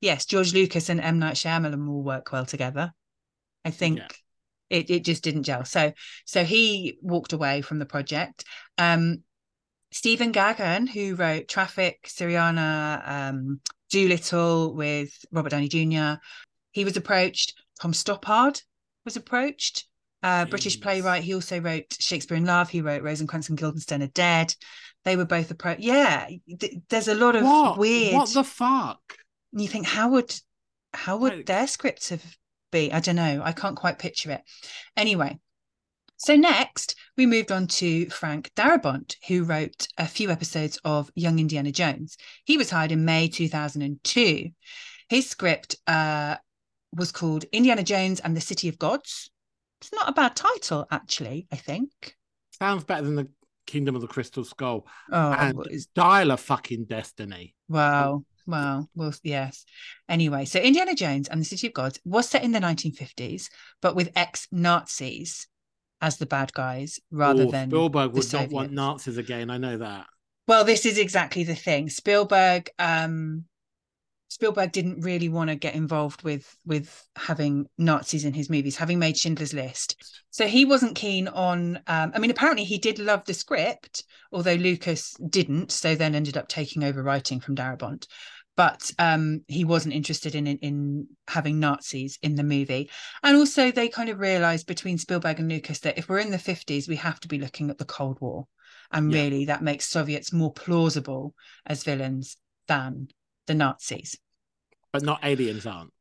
[0.00, 2.92] yes, George Lucas and M Night Shyamalan will work well together.
[3.64, 4.08] I think Yeah.
[4.70, 5.64] it it just didn't gel.
[5.64, 5.92] So
[6.24, 8.44] so he walked away from the project.
[8.78, 9.22] Um
[9.92, 16.20] Stephen Gaghan, who wrote Traffic, Syriana, um, Dolittle with Robert Downey Jr.,
[16.72, 17.54] he was approached.
[17.80, 18.60] Tom Stoppard
[19.04, 19.86] was approached.
[20.22, 21.22] Uh, British playwright.
[21.22, 22.68] He also wrote Shakespeare in Love.
[22.68, 24.52] He wrote Rosencrantz and Guildenstern are Dead.
[25.04, 25.80] They were both approached.
[25.80, 26.28] Yeah,
[26.58, 27.78] th- there's a lot of What?
[27.78, 28.14] weird.
[28.14, 29.00] What the fuck?
[29.56, 30.34] And you think how would
[30.92, 32.22] how would their scripts have
[32.70, 32.92] be?
[32.92, 33.40] I don't know.
[33.42, 34.42] I can't quite picture it.
[34.98, 35.38] Anyway,
[36.18, 41.38] So next, we moved on to Frank Darabont, who wrote a few episodes of Young
[41.38, 42.18] Indiana Jones.
[42.44, 44.50] He was hired in May 2002.
[45.08, 46.36] His script uh,
[46.94, 49.30] was called Indiana Jones and the City of Gods.
[49.80, 52.14] It's not a bad title, actually, I think.
[52.50, 53.28] Sounds better than the
[53.66, 57.54] Kingdom of the Crystal Skull Oh, and it's- Dial of fucking Destiny.
[57.68, 58.22] wow.
[58.46, 58.88] Wow.
[58.94, 59.64] Well, yes.
[60.08, 63.48] Anyway, so Indiana Jones and the City of Gods was set in the 1950s,
[63.82, 65.48] but with ex Nazis
[66.00, 69.50] as the bad guys rather Oh, than Spielberg would not want Nazis again.
[69.50, 70.06] I know that.
[70.46, 71.88] Well, this is exactly the thing.
[71.88, 73.46] Spielberg, um,
[74.28, 78.98] Spielberg didn't really want to get involved with with having Nazis in his movies, having
[78.98, 79.96] made Schindler's List.
[80.30, 81.76] So he wasn't keen on.
[81.86, 85.72] Um, I mean, apparently he did love the script, although Lucas didn't.
[85.72, 88.06] So then ended up taking over writing from Darabont.
[88.56, 92.90] But um, he wasn't interested in, in in having Nazis in the movie,
[93.22, 96.38] and also they kind of realised between Spielberg and Lucas that if we're in the
[96.38, 98.46] fifties, we have to be looking at the Cold War,
[98.90, 99.22] and Yeah.
[99.22, 101.34] really that makes Soviets more plausible
[101.66, 103.08] as villains than
[103.46, 104.18] the Nazis.
[104.92, 105.92] But not aliens aren't.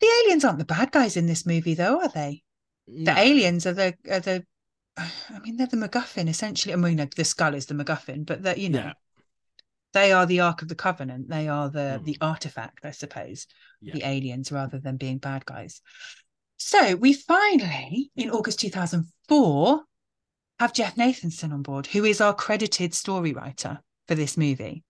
[0.00, 2.42] The aliens aren't the bad guys in this movie, though, are they?
[2.86, 4.46] The aliens are the are the.
[4.96, 6.72] I mean, they're the MacGuffin essentially.
[6.72, 8.92] I mean, the skull is the MacGuffin, but that you know, Yeah.
[9.92, 11.28] They are the Ark of the Covenant.
[11.28, 12.04] They are the Mm.
[12.04, 13.46] the artifact, I suppose.
[13.80, 13.94] Yeah.
[13.94, 15.80] The aliens, rather than being bad guys.
[16.58, 19.82] So we finally, in August two thousand four,
[20.60, 24.84] have Jeff Nathanson on board, who is our credited story writer for this movie.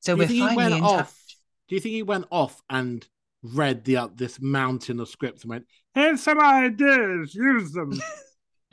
[0.00, 0.90] So Do we're finally in touch.
[0.90, 1.22] off?
[1.68, 3.06] Do you think he went off and
[3.42, 7.92] read the uh, this mountain of scripts and went, "Here's some ideas, use them."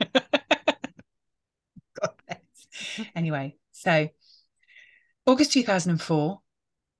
[2.00, 3.06] God bless.
[3.14, 4.08] Anyway, so
[5.26, 6.40] August 2004,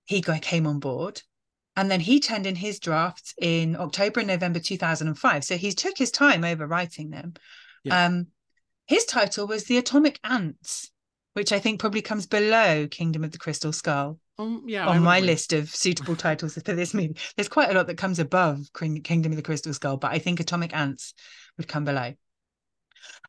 [0.06, 1.22] he came on board
[1.76, 5.44] and then he turned in his drafts in October and November 2005.
[5.44, 7.34] So he took his time over writing them.
[7.82, 8.06] Yeah.
[8.06, 8.28] Um,
[8.86, 10.90] his title was The Atomic Ants,
[11.32, 15.20] which I think probably comes below Kingdom of the Crystal Skull Um, yeah, on my
[15.20, 17.16] list of suitable titles for this movie.
[17.36, 20.38] There's quite a lot that comes above Kingdom of the Crystal Skull, but I think
[20.38, 21.14] Atomic Ants
[21.56, 22.14] would come below.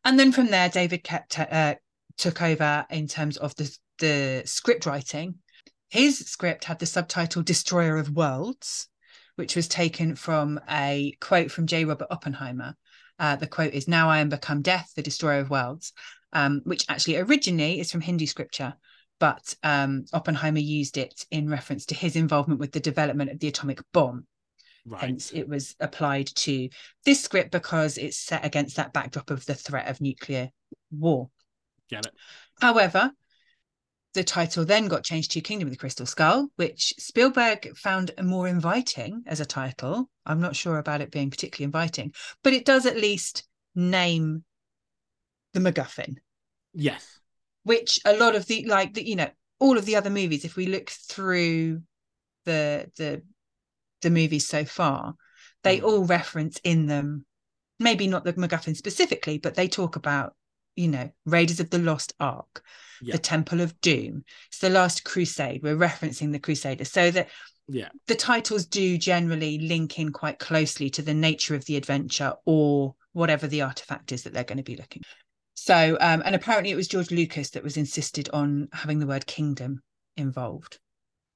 [0.04, 1.76] And then from there, David Koepp uh,
[2.18, 5.36] took over in terms of the the script writing.
[5.90, 8.90] His script had the subtitle "Destroyer of Worlds,"
[9.36, 11.86] which was taken from a quote from J.
[11.86, 12.76] Robert Oppenheimer.
[13.18, 15.94] Uh, the quote is, "Now I am become death, the destroyer of worlds,"
[16.34, 18.76] um, which actually originally is from Hindu scripture
[19.20, 23.48] but um, Oppenheimer used it in reference to his involvement with the development of the
[23.48, 24.26] atomic bomb.
[24.86, 25.02] Right.
[25.02, 26.70] Hence, it was applied to
[27.06, 30.50] this script because it's set against that backdrop of the threat of nuclear
[30.92, 31.30] war.
[31.90, 32.14] Get it?
[32.62, 33.12] However,
[34.16, 38.48] the title then got changed to Kingdom of the Crystal Skull, which Spielberg found more
[38.48, 40.10] inviting as a title.
[40.26, 44.44] I'm not sure about it being particularly inviting, but it does at least name
[45.54, 46.16] the MacGuffin
[46.74, 47.20] Yes.
[47.64, 50.56] which a lot of the like the you know all of the other movies if
[50.58, 51.82] we look through
[52.46, 53.22] the the
[54.02, 55.16] the movies so far
[55.64, 55.84] they Mm.
[55.84, 57.26] all reference in them
[57.80, 60.36] maybe not the MacGuffin specifically but they talk about
[60.76, 62.64] you know Raiders of the Lost Ark
[63.02, 63.14] Yeah.
[63.14, 67.30] the Temple of Doom it's the Last Crusade we're referencing the Crusaders so that
[67.68, 67.90] Yeah.
[68.08, 72.96] the titles do generally link in quite closely to the nature of the adventure or
[73.14, 75.02] whatever the artifact is that they're going to be looking.
[75.54, 79.26] So, um, and apparently it was George Lucas that was insisted on having the word
[79.26, 79.82] kingdom
[80.18, 80.80] involved.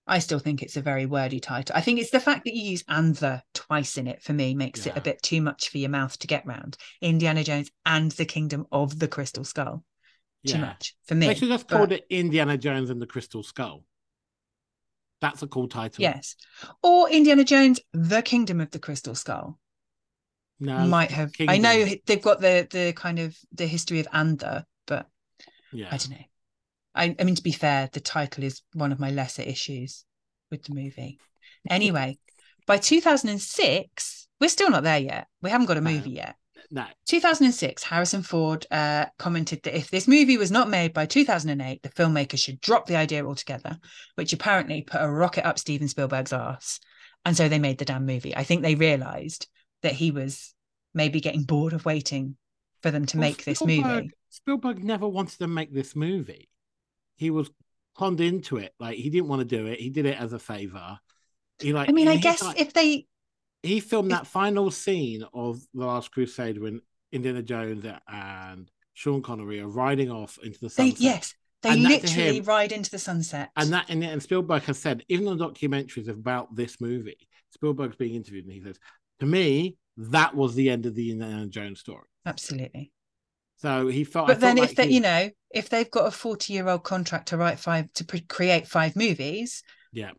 [0.10, 1.76] I still think it's a very wordy title.
[1.76, 4.54] I think it's the fact that you use and the twice in it for me
[4.56, 6.78] makes it a bit too much for your mouth to get round.
[7.02, 9.84] Indiana Jones and the Kingdom of the Crystal Skull.
[10.48, 10.62] Too Yeah.
[10.62, 11.28] much for me.
[11.28, 13.84] They should just but- called it Indiana Jones and the Crystal Skull.
[15.22, 16.02] That's a cool title.
[16.02, 16.36] Yes.
[16.82, 19.60] Or Indiana Jones, the Kingdom of the Crystal Skull.
[20.62, 20.86] No.
[20.88, 21.32] might have.
[21.48, 25.08] I know they've got the the kind of the history of Andha, but
[25.72, 25.88] Yeah.
[25.92, 26.26] I don't know.
[27.00, 30.04] I, I mean, to be fair, the title is one of my lesser issues
[30.52, 31.18] with the movie.
[31.70, 32.18] Anyway,
[32.68, 35.28] by 2006, we're still not there yet.
[35.42, 36.36] We haven't got a movie yet.
[36.70, 36.86] No.
[37.08, 41.90] 2006, Harrison Ford uh, commented that if this movie was not made by 2008, the
[41.90, 43.78] filmmaker should drop the idea altogether,
[44.16, 46.82] which apparently put a rocket up Steven Spielberg's ass.
[47.24, 48.36] And so they made the damn movie.
[48.36, 49.48] I think they realized
[49.84, 50.54] that he was
[50.94, 52.36] maybe getting bored of waiting
[52.84, 54.12] for them to Well, make this movie.
[54.30, 56.50] Spielberg never wanted to make this movie.
[57.20, 57.52] He was
[57.98, 58.74] conned into it.
[58.80, 59.80] Like he didn't want to do it.
[59.80, 60.98] He did it as a favor.
[61.60, 61.90] He like.
[61.90, 63.06] I mean, I guess like- if they
[63.62, 69.22] he filmed if- that final scene of the Last Crusade when Indiana Jones and Sean
[69.22, 71.02] Connery are riding off into the they sunset.
[71.02, 73.50] yes, they And literally him- ride into the sunset.
[73.58, 78.16] And that and, and Spielberg has said, even the documentaries about this movie, Spielberg's being
[78.16, 78.80] interviewed and he says,
[79.20, 82.08] To me, that was the end of the Indiana Jones story.
[82.26, 82.94] absolutely.
[83.62, 84.28] So he felt.
[84.28, 87.30] But I then, if like they, he- you know, if they've got a forty-year-old contract
[87.30, 90.12] to write five to pre- create five movies, yeah,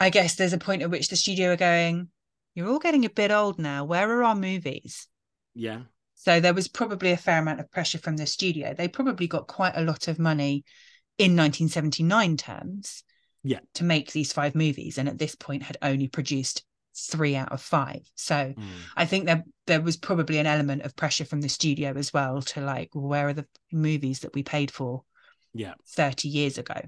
[0.00, 2.08] I guess there's a point at which the studio are going,
[2.54, 3.84] "You're all getting a bit old now.
[3.84, 5.08] Where are our movies?"
[5.54, 5.82] yeah,
[6.16, 8.74] So there was probably a fair amount of pressure from the studio.
[8.74, 10.64] They probably got quite a lot of money
[11.16, 13.04] in 1979 terms,
[13.42, 13.60] Yeah.
[13.74, 16.62] to make these five movies, and at this point had only produced
[16.96, 18.02] three out of five.
[18.14, 18.64] So Mm.
[18.96, 22.40] I think there there was probably an element of pressure from the studio as well
[22.40, 25.02] to like, where are the movies that we paid for
[25.52, 26.80] yeah, 30 years ago?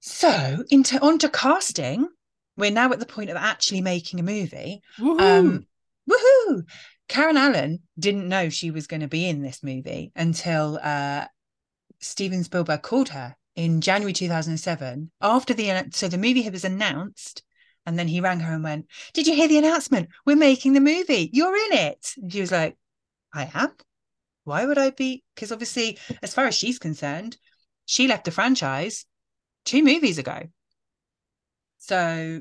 [0.00, 2.08] So into onto casting.
[2.56, 4.80] We're now at the point of actually making a movie.
[4.98, 5.20] Woohoo!
[5.20, 5.66] Um,
[6.08, 6.62] woohoo!
[7.08, 11.26] Karen Allen didn't know she was going to be in this movie until uh,
[12.00, 17.42] Steven Spielberg called her in January 2007 after the so the movie was announced
[17.86, 20.80] and then he rang her and went did you hear the announcement we're making the
[20.80, 22.76] movie you're in it and she was like
[23.32, 23.72] I am
[24.44, 27.36] why would I be because obviously as far as she's concerned
[27.86, 29.06] she left the franchise
[29.64, 30.42] two movies ago
[31.78, 32.40] so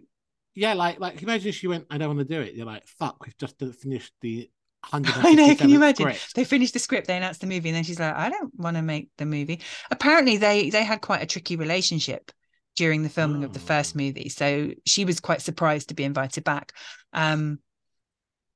[0.56, 2.54] yeah, like like imagine she went, I don't want to do it.
[2.54, 4.50] You're like, fuck, we've just finished the
[4.84, 5.14] hundred.
[5.18, 5.56] I know.
[5.56, 6.14] Can you imagine?
[6.36, 8.78] They finished the script, they announced the movie, and then she's like, "I don't want
[8.78, 12.32] to make the movie." Apparently, they they had quite a tricky relationship
[12.76, 14.00] during the filming of the first Oh.
[14.00, 16.72] movie, so she was quite surprised to be invited back.
[17.14, 17.60] Um,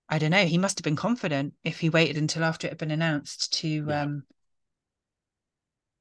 [0.09, 0.45] I don't know.
[0.45, 3.67] He must have been confident if he waited until after it had been announced to
[3.87, 4.01] Yeah.
[4.01, 4.23] um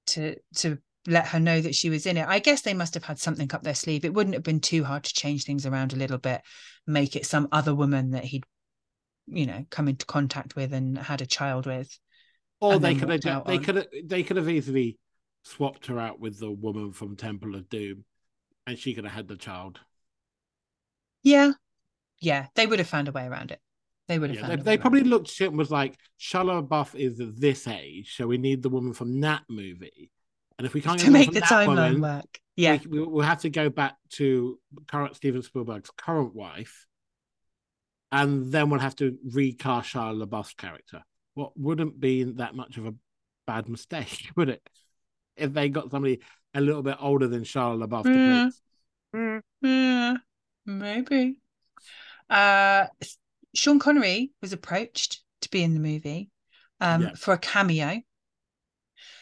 [0.06, 2.26] to to let her know that she was in it.
[2.26, 4.04] I guess they must have had something up their sleeve.
[4.04, 6.42] It wouldn't have been too hard to change things around a little bit,
[6.86, 8.44] make it some other woman that he'd
[9.28, 11.96] you know come into contact with and had a child with.
[12.60, 14.98] Or they could have they on- could have they could have easily
[15.46, 18.04] swapped her out with the woman from Temple of Doom,
[18.66, 19.78] and she could have had the child.
[21.22, 21.52] Yeah.
[22.20, 22.46] Yeah.
[22.54, 23.60] They would have found a way around it.
[24.08, 25.06] They would have Yeah, they, they probably it.
[25.06, 28.68] looked at it and was like, Shia LaBeouf is this age, so we need the
[28.68, 30.10] woman from that movie.
[30.58, 32.40] And if we can't to the make the timeline woman, work.
[32.56, 32.78] Yeah.
[32.88, 36.86] we, we'll have to go back to current Steven Spielberg's current wife,
[38.10, 41.02] and then we'll have to recast Shia LaBeouf's character.
[41.34, 42.94] What wouldn't be that much of a
[43.46, 44.62] bad mistake, would it?
[45.36, 46.20] If they got somebody
[46.54, 49.42] a little bit older than Shia LaBeouf to play.
[49.62, 50.16] Yeah,
[50.64, 51.36] maybe.
[52.28, 52.86] Uh,
[53.54, 56.30] Sean Connery was approached to be in the movie
[56.80, 57.14] um, Yeah.
[57.14, 58.02] for a cameo,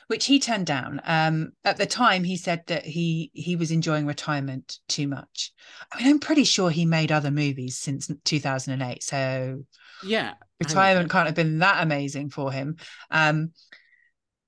[0.08, 1.00] which he turned down.
[1.04, 5.52] Um, at the time, he said that he he was enjoying retirement too much.
[5.92, 9.64] I mean, I'm pretty sure he made other movies since 2008, so
[10.02, 10.34] Yeah.
[10.62, 12.76] hang on a retirement can't have been that amazing for him.
[13.10, 13.52] Um,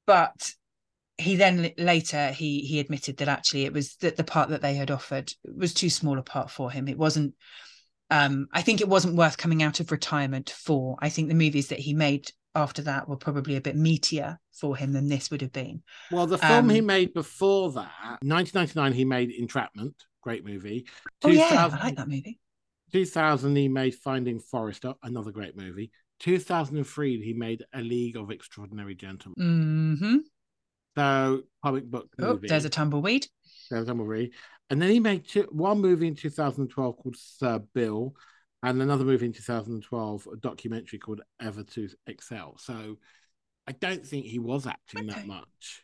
[0.06, 0.54] but
[1.18, 4.74] he then later he he admitted that actually it was that the part that they
[4.74, 6.88] had offered was too small a part for him.
[6.88, 7.34] It wasn't.
[8.08, 10.96] Um, I think it wasn't worth coming out of retirement for.
[11.00, 14.76] I think the movies that he made after that were probably a bit meatier for
[14.76, 15.82] him than this would have been.
[16.10, 20.86] Well, the film he Um, made before that, 1999, he made Entrapment, great movie.
[21.22, 22.38] Oh yeah, 2000 I like that movie.
[22.92, 25.90] 2000, he made Finding Forrester, another great movie.
[26.20, 29.34] 2003, he made A League of Extraordinary Gentlemen.
[29.36, 30.18] hmm
[30.96, 33.28] So, comic book Oh, there's a tumbleweed.
[33.70, 34.32] There's a movie.
[34.70, 38.10] And then he made two, one movie in 2012 called Sir Billi,
[38.62, 42.56] and another movie in 2012, a documentary called Ever to Excel.
[42.58, 42.96] So,
[43.68, 45.82] I don't think he was acting that much.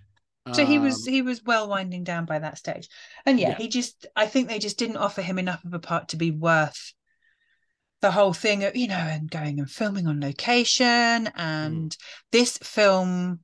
[0.54, 2.88] So he was Um, he was well winding down by that stage,
[3.26, 3.58] and yeah, Yeah.
[3.58, 6.30] he just I think they just didn't offer him enough of a part to be
[6.30, 6.94] worth
[8.00, 11.96] the whole thing of you know and going and filming on location and
[12.32, 13.40] this film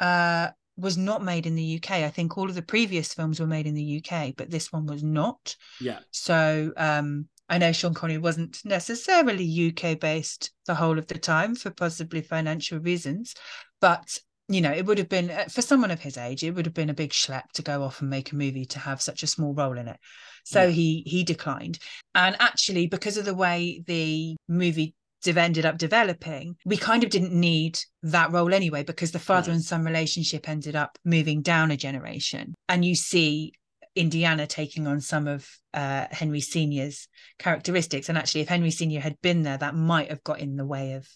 [0.00, 0.48] uh
[0.82, 2.04] was not made in the UK.
[2.04, 4.86] I think all of the previous films were made in the UK, but this one
[4.86, 5.56] was not.
[5.80, 6.00] yeah.
[6.10, 11.54] So um I know Sean Connery wasn't necessarily UK based the whole of the time
[11.54, 13.34] for possibly financial reasons,
[13.80, 14.18] but
[14.48, 16.74] you know, it would have been uh, for someone of his age, it would have
[16.74, 19.26] been a big schlep to go off and make a movie to have such a
[19.26, 19.98] small role in it.
[20.44, 20.70] So Yeah.
[20.70, 21.78] he he declined.
[22.14, 27.10] And actually, because of the way the movie dev- ended up developing, we kind of
[27.10, 31.70] didn't need that role anyway, because the father and son relationship ended up moving down
[31.70, 32.54] a generation.
[32.68, 33.54] And you see
[33.94, 37.08] Indiana taking on some of uh, Henry Senior's
[37.38, 38.08] characteristics.
[38.08, 40.94] And actually, if Henry Senior had been there, that might have got in the way
[40.94, 41.08] of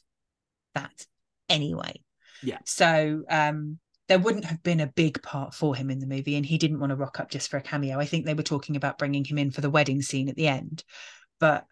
[0.74, 1.06] that
[1.48, 2.00] anyway.
[2.42, 2.58] Yeah.
[2.66, 3.78] So um,
[4.08, 6.80] there wouldn't have been a big part for him in the movie, and he didn't
[6.80, 7.98] want to rock up just for a cameo.
[7.98, 10.48] I think they were talking about bringing him in for the wedding scene at the
[10.48, 10.84] end,
[11.40, 11.64] but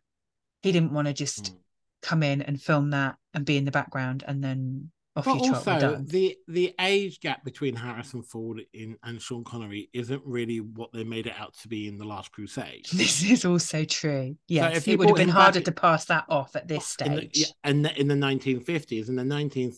[0.62, 1.58] he didn't want to just Mm.
[2.04, 5.50] Come in and film that and be in the background and then off But you
[5.52, 5.68] trot.
[5.68, 10.90] also, the the age gap between Harrison Ford in, and Sean Connery isn't really what
[10.92, 12.86] they made it out to be in The Last Crusade.
[12.92, 14.36] This is also true.
[14.48, 17.12] Yes, you it would have been harder back- to pass that off at this In
[17.12, 17.38] the, stage.
[17.38, 19.72] yeah, and the- in the 1950s, in the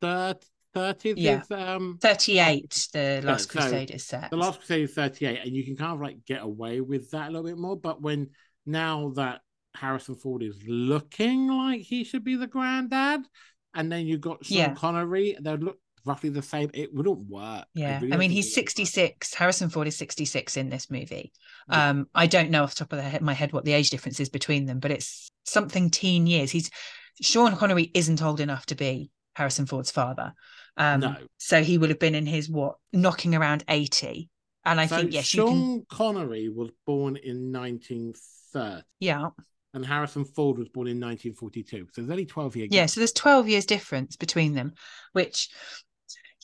[0.00, 0.36] third,
[0.74, 1.42] 30th Yeah.
[1.42, 4.30] is um 38, the Last so Crusade is set.
[4.30, 7.28] the last crusade is 38 and you can kind of like get away with that
[7.28, 8.30] a little bit more but when
[8.66, 9.40] now that
[9.74, 13.20] harrison ford is looking like he should be the granddad
[13.74, 14.74] and then you got sean Yeah.
[14.74, 18.54] connery they look roughly the same it wouldn't work Yeah, really I mean he's work.
[18.54, 19.32] 66.
[19.34, 21.32] Harrison Ford is 66 in this movie.
[21.70, 21.88] Yeah.
[21.88, 23.88] Um, I don't know off the top of the head, my head what the age
[23.88, 26.50] difference is between them, but it's something teen years.
[26.50, 26.70] He's
[27.22, 30.34] Sean Connery isn't old enough to be Harrison Ford's father.
[30.76, 31.16] Um, No.
[31.38, 34.28] so he would have been in his what, knocking around 80.
[34.66, 35.86] And I so think yes, sean can.
[35.88, 39.30] connery was born in 1930 Yeah,
[39.74, 42.86] and harrison ford was born in 1942 so there's only 12 year yeah.
[42.86, 44.74] So there's 12 years difference between them,
[45.12, 45.48] which.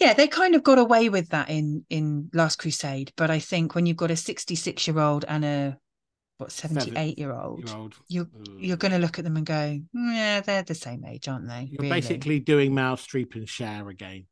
[0.00, 3.74] Yeah, they kind of got away with that in in Last Crusade, but I think
[3.74, 5.78] when you've got a 66 year old and a
[6.38, 7.98] what 78 year old, year old mm.
[8.08, 8.28] you're
[8.58, 11.68] you're going to look at them and go, yeah, they're the same age, aren't they?
[11.70, 14.24] you're really?" basically doing Meryl Streep and Cher again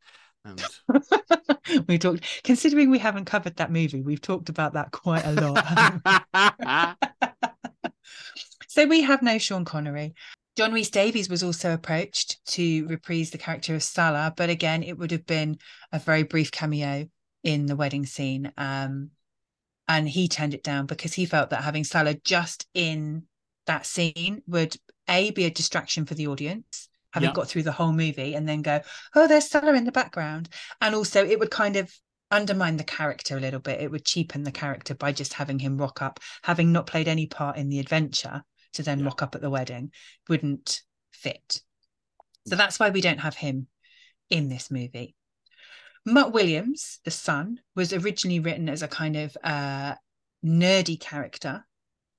[0.47, 0.65] and
[1.89, 2.25] we talked.
[2.45, 6.97] Considering we haven't covered that movie, we've talked about that quite a lot.
[8.79, 10.15] so we have no Sean Connery.
[10.57, 14.97] John Rhys Davies was also approached to reprise the character of Sallah, but again, it
[14.97, 15.59] would have been
[15.91, 17.09] a very brief cameo
[17.43, 18.53] in the wedding scene.
[18.57, 19.11] Um,
[19.89, 23.25] and he turned it down because he felt that having Sallah just in
[23.67, 24.77] that scene would
[25.09, 27.35] a be a distraction for the audience, having Yep.
[27.35, 28.81] got through the whole movie, and then go,
[29.17, 30.51] oh, there's Sallah in the background,
[30.81, 31.93] and also it would kind of
[32.31, 33.81] undermine the character a little bit.
[33.81, 37.27] It would cheapen the character by just having him rock up, having not played any
[37.27, 39.07] part in the adventure to then Yeah.
[39.07, 39.93] rock up at the wedding
[40.29, 41.63] wouldn't fit.
[42.47, 43.67] So that's why we don't have him
[44.31, 45.15] in this movie.
[46.05, 49.95] Mutt Williams, the son, was originally written as a kind of uh,
[50.45, 51.67] nerdy character.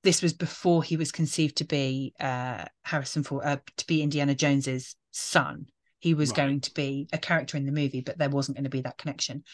[0.02, 4.34] This was before he was conceived to be uh, Harrison Ford, uh, to be Indiana
[4.34, 5.66] Jones's son.
[5.98, 6.36] He was Right.
[6.36, 8.96] going to be a character in the movie, but there wasn't going to be that
[8.96, 9.44] connection.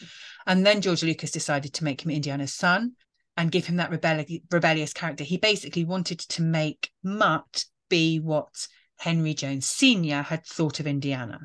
[0.46, 2.92] And then George Lucas decided to make him Indiana's son
[3.36, 5.24] and give him that rebelli- rebellious character.
[5.24, 8.66] He basically wanted to make Mutt be what
[8.98, 10.22] Henry Jones Sr.
[10.22, 11.40] had thought of Indiana.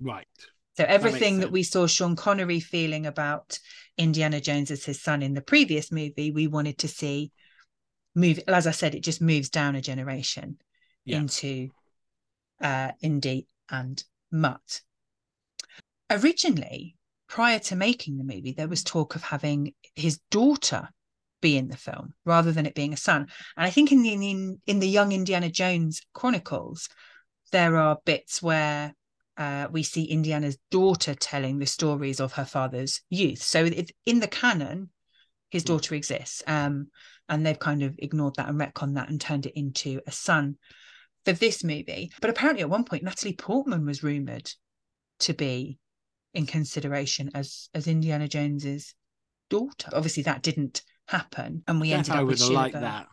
[0.00, 0.26] right
[0.76, 1.52] So everything that, sense.
[1.52, 3.58] we saw Sean Connery feeling about
[3.98, 7.30] Indiana Jones as his son in the previous movie, we wanted to see
[8.14, 8.40] move.
[8.48, 10.58] As I said, it just moves down a generation
[11.04, 11.18] Yeah.
[11.18, 11.68] into
[12.62, 14.02] uh, Indy and
[14.32, 14.80] Mutt.
[16.10, 16.96] Originally,
[17.28, 20.88] prior to making the movie, there was talk of having his daughter
[21.40, 23.28] be in the film rather than it being a son.
[23.56, 26.88] And I think in the in, in the Young Indiana Jones Chronicles,
[27.52, 28.94] there are bits where
[29.36, 33.40] uh, we see Indiana's daughter telling the stories of her father's youth.
[33.40, 34.90] So it, in the canon,
[35.50, 35.68] his Hmm.
[35.68, 36.88] daughter exists, um,
[37.28, 40.56] and they've kind of ignored that and retconned that and turned it into a son
[41.24, 42.10] for this movie.
[42.20, 44.50] But apparently, at one point, Natalie Portman was rumored
[45.20, 45.78] to be
[46.34, 48.94] in consideration as as Indiana Jones's
[49.48, 49.90] daughter.
[49.92, 52.84] Obviously, that didn't happen, and we Guess ended I up would with have liked Shiva.
[52.86, 53.08] that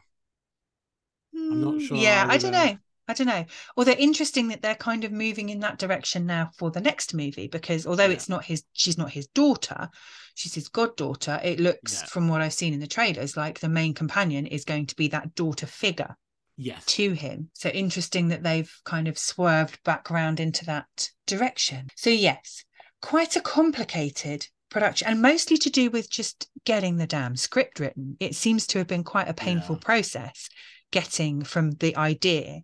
[1.34, 2.78] I'm not Mm, sure Yeah, I I don't know.
[3.08, 3.46] I don't know.
[3.78, 7.48] Although interesting that they're kind of moving in that direction now for the next movie,
[7.48, 8.12] because although Yeah.
[8.14, 9.89] it's not his, she's not his daughter,
[10.34, 11.39] she's his goddaughter.
[11.43, 12.06] It looks, Yeah.
[12.08, 15.08] from what I've seen in the trailers, like the main companion is going to be
[15.10, 16.16] that daughter figure
[16.58, 17.50] yes to him.
[17.54, 21.89] So interesting that they've kind of swerved back round into that direction.
[21.96, 22.64] So yes,
[23.02, 28.18] quite a complicated production and mostly to do with just getting the damn script written.
[28.20, 29.86] It seems to have been quite a painful Yeah.
[29.86, 30.49] process
[30.91, 32.61] getting from the idea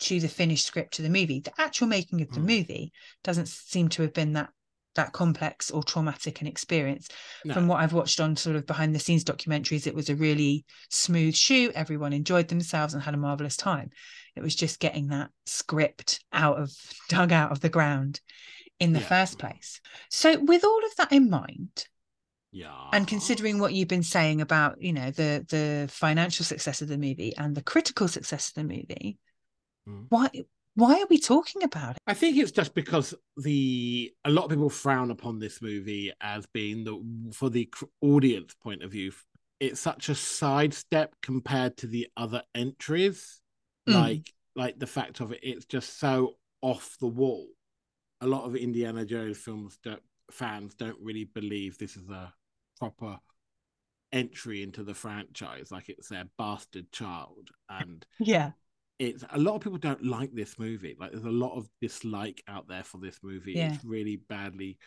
[0.00, 1.40] to the finished script to the movie.
[1.40, 2.44] The actual making of the Mm.
[2.58, 2.92] movie
[3.24, 4.50] doesn't seem to have been that
[4.94, 7.06] that complex or traumatic an experience
[7.44, 7.54] No.
[7.54, 10.64] from what I've watched on sort of behind the scenes documentaries, it was a really
[10.90, 11.72] smooth shoot.
[11.76, 13.90] Everyone enjoyed themselves and had a marvelous time.
[14.34, 16.72] It was just getting that script out of
[17.08, 18.20] dug out of the ground
[18.80, 19.06] in the Yeah.
[19.08, 19.80] first place.
[20.10, 21.86] So, with all of that in mind,
[22.50, 26.88] yeah and considering what you've been saying about you know the the financial success of
[26.88, 29.18] the movie and the critical success of the movie,
[29.88, 30.06] Mm.
[30.08, 30.30] why
[30.74, 32.02] why are we talking about it?
[32.06, 36.46] I think it's just because the a lot of people frown upon this movie as
[36.54, 37.68] being the for the
[38.00, 39.12] audience point of view.
[39.60, 43.40] It's such a sidestep compared to the other entries,
[43.88, 43.94] Mm.
[43.94, 45.40] like like the fact of it.
[45.42, 47.48] It's just so off the wall.
[48.20, 52.32] A lot of Indiana Jones films don't, fans don't really believe this is a
[52.78, 53.18] proper
[54.12, 58.52] entry into the franchise, like it's their bastard child, and Yeah,
[58.98, 60.96] it's a lot of people don't like this movie.
[60.98, 63.52] Like there's a lot of dislike out there for this movie.
[63.52, 63.72] Yeah.
[63.72, 64.78] It's really badly,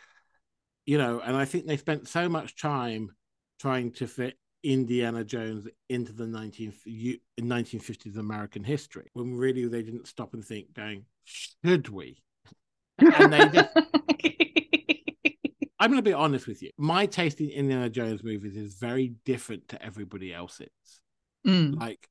[0.86, 3.12] you know, and I think they spent so much time
[3.60, 9.82] trying to fit Indiana Jones into the 19, u- 1950s American history when really they
[9.82, 12.22] didn't stop and think, going, should we?
[13.00, 13.70] And they just
[15.80, 16.70] I'm going to be honest with you.
[16.78, 20.70] My taste in Indiana Jones movies is very different to everybody else's.
[21.48, 21.80] Mm.
[21.80, 22.08] Like,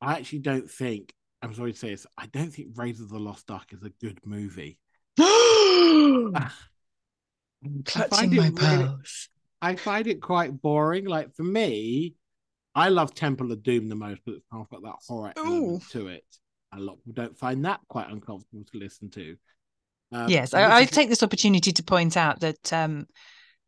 [0.00, 3.20] I actually don't think, I'm sorry to say this, I don't think Raiders of the
[3.20, 4.80] Lost Ark is a good movie.
[5.20, 6.50] I
[7.84, 8.96] Clutching find it really-
[9.62, 11.04] I find it quite boring.
[11.06, 12.16] Like, for me,
[12.74, 15.88] I love Temple of Doom the most, but it's kind of got that horror element
[15.90, 16.24] to it.
[16.74, 19.36] A lot of people don't find that quite uncomfortable to listen to.
[20.12, 23.06] Um, yes, I, I take this opportunity to point out that um,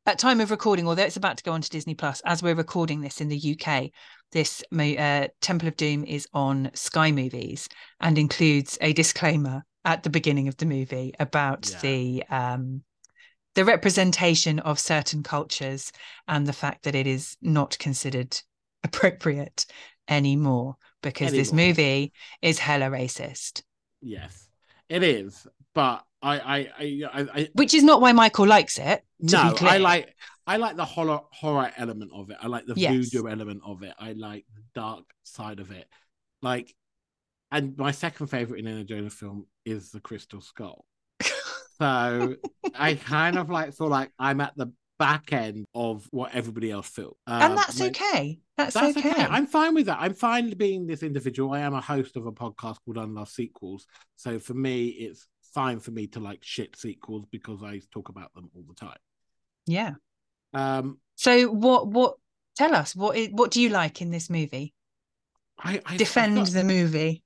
[0.06, 2.54] at time of recording, although it's about to go on to Disney Plus, as we're
[2.54, 3.90] recording this in the UK,
[4.32, 7.68] this uh, Temple of Doom is on Sky Movies
[8.00, 11.78] and includes a disclaimer at the beginning of the movie about Yeah.
[11.80, 12.82] the um,
[13.54, 15.92] the representation of certain cultures
[16.26, 18.36] and the fact that it is not considered
[18.84, 19.66] appropriate
[20.08, 23.62] anymore because this movie is hella racist.
[24.00, 24.48] Yes,
[24.88, 25.46] it is.
[25.74, 29.04] But I, I, I, I, Which is not why Michael likes it.
[29.20, 29.54] No.
[29.60, 30.14] I like,
[30.46, 32.36] I like the horror, horror element of it.
[32.40, 32.92] I like the Yes.
[33.10, 33.92] voodoo element of it.
[33.98, 35.86] I like the dark side of it.
[36.42, 36.74] Like,
[37.52, 40.84] and my second favorite Indiana Jones film is The Crystal Skull.
[41.78, 42.36] So
[42.74, 46.88] I kind of like feel like I'm at the back end of what everybody else
[46.88, 48.38] feels, and Um, that's my- okay.
[48.56, 49.10] That's, That's okay.
[49.10, 49.24] okay.
[49.24, 49.98] I'm fine with that.
[50.00, 51.52] I'm fine being this individual.
[51.52, 53.84] I am a host of a podcast called Unloved Sequels.
[54.14, 58.34] So for me, it's fine for me to like shit sequels because I talk about
[58.34, 58.98] them all the time.
[59.66, 59.92] Yeah.
[60.52, 61.88] Um, So what?
[61.88, 62.16] What?
[62.56, 63.16] Tell us what?
[63.16, 64.74] i- What do you like in this movie?
[65.58, 67.22] I, I Defend the movie.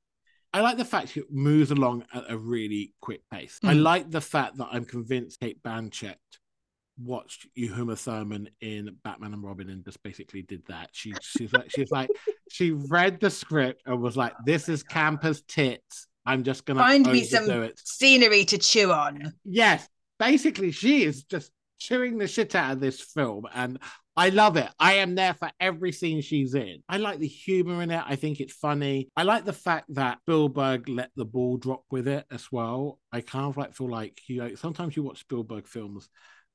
[0.53, 3.59] I like the fact it moves along at a really quick pace.
[3.63, 3.83] I Mm.
[3.83, 6.17] like the fact that I'm convinced Cate Blanchett
[7.01, 10.89] watched Uma Thurman in Batman and Robin and just basically did that.
[10.93, 12.11] She she's like she's like
[12.51, 16.08] she read the script and was like, "This is campus tits.
[16.29, 19.33] I'm just gonna Find me some it." scenery to chew on.
[19.45, 23.79] Yes, basically, she is just chewing the shit out of this film, and
[24.17, 24.69] I love it.
[24.79, 26.83] I am there for every scene she's in.
[26.89, 28.03] I like the humor in it.
[28.05, 29.09] I think it's funny.
[29.17, 32.99] I like the fact that Spielberg let the ball drop with it as well.
[33.13, 36.09] I kind of like feel like you know sometimes you watch Spielberg films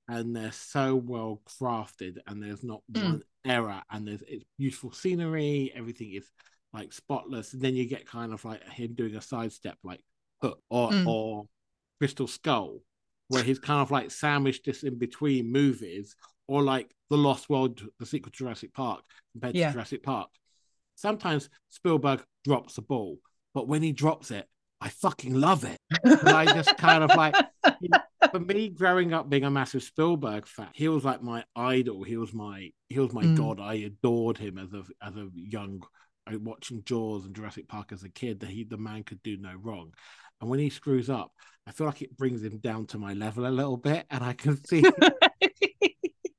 [0.09, 3.03] and they're so well crafted and there's not Mm.
[3.03, 6.29] one error and there's it's beautiful scenery everything is
[6.73, 10.01] like spotless and then you get kind of like him doing a sidestep like
[10.41, 11.07] Hook or Mm.
[11.07, 11.45] or
[11.99, 12.79] Crystal Skull
[13.29, 16.15] where he's kind of like sandwiched this in between movies
[16.47, 19.01] or like The Lost World the sequel to Jurassic Park
[19.33, 19.67] compared Yeah.
[19.67, 20.29] to Jurassic Park
[20.95, 23.17] sometimes Spielberg drops the ball
[23.53, 24.47] but when he drops it
[24.81, 27.35] I fucking love it and I just kind of like
[28.31, 32.03] for me growing up being a massive Spielberg fan, he was like my idol.
[32.03, 33.37] He was my he was my Mm.
[33.37, 33.59] god.
[33.61, 35.81] I adored him as a as a young
[36.27, 39.37] I watching Jaws and Jurassic Park as a kid that he the man could do
[39.37, 39.93] no wrong.
[40.41, 41.31] And when he screws up,
[41.67, 44.05] I feel like it brings him down to my level a little bit.
[44.09, 44.83] And I can see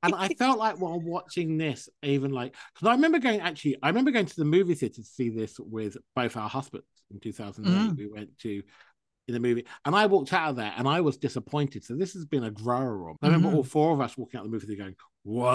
[0.03, 3.87] and I felt like while watching this, even like because I remember going actually, I
[3.87, 7.91] remember going to the movie theater to see this with both our husbands in 2008.
[7.91, 7.97] Mm.
[7.97, 8.61] We went to
[9.27, 11.83] in the movie, and I walked out of there and I was disappointed.
[11.83, 13.15] So this has been a grower on.
[13.23, 13.55] I remember Mhm.
[13.55, 15.47] all four of us walking out of the movie theater going, "Whoa,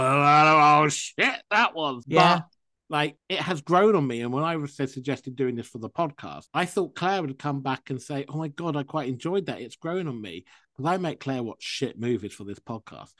[0.82, 2.38] oh shit, that was." Yeah.
[2.38, 2.46] But
[2.90, 4.20] like it has grown on me.
[4.20, 7.60] And when I was suggested doing this for the podcast, I thought Claire would come
[7.62, 9.60] back and say, "Oh my god, I quite enjoyed that.
[9.60, 10.44] It's grown on me."
[10.76, 13.10] Because I make Claire watch shit movies for this podcast,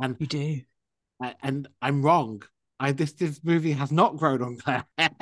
[0.00, 0.60] and You do.
[1.22, 2.42] a- and I'm wrong.
[2.78, 5.12] I this this movie has not grown on Claire at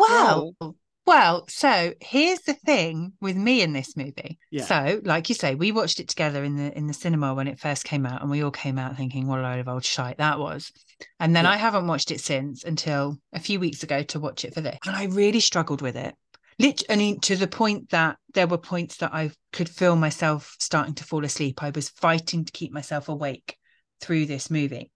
[0.00, 0.54] all.
[0.60, 0.76] Well,
[1.10, 4.38] well, so here's the thing with me in this movie.
[4.52, 4.64] Yeah.
[4.64, 7.58] So, like you say, we watched it together in the in the cinema when it
[7.58, 10.18] first came out, and we all came out thinking, "What a load of old shite
[10.18, 10.70] that was."
[11.18, 11.50] And then Yeah.
[11.50, 14.78] I haven't watched it since until a few weeks ago to watch it for this,
[14.86, 16.14] and I really struggled with it.
[16.60, 21.04] Literally to the point that there were points that I could feel myself starting to
[21.04, 21.60] fall asleep.
[21.60, 23.56] I was fighting to keep myself awake
[24.00, 24.92] through this movie.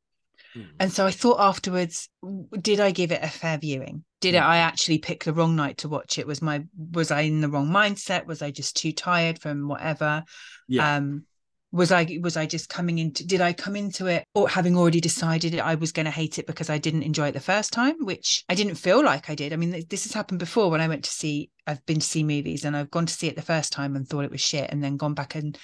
[0.52, 0.62] Hmm.
[0.78, 2.08] And so I thought afterwards,
[2.60, 4.04] did I give it a fair viewing?
[4.32, 4.38] Did.
[4.38, 6.26] I actually pick the wrong night to watch it?
[6.26, 8.26] Was my was I in the wrong mindset?
[8.26, 10.24] Was I just too tired from whatever?
[10.68, 10.96] Yeah.
[10.96, 11.24] Um
[11.72, 15.00] was I was I just coming into did I come into it or having already
[15.00, 18.04] decided I was going to hate it because I didn't enjoy it the first time,
[18.04, 19.52] which I didn't feel like I did.
[19.52, 22.22] I mean, this has happened before when I went to see I've been to see
[22.22, 24.70] movies and I've gone to see it the first time and thought it was shit
[24.70, 25.58] and then gone back and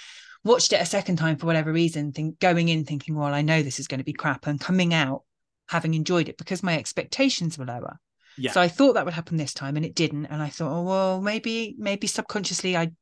[0.45, 3.63] watched it a second time for whatever reason, think going in thinking, well, I know
[3.63, 5.23] this is going to be crap, and coming out
[5.69, 7.99] having enjoyed it because my expectations were lower.
[8.41, 8.53] Yeah.
[8.53, 10.27] So I thought that would happen this time, and it didn't.
[10.27, 12.93] And I thought, oh well, maybe maybe subconsciously I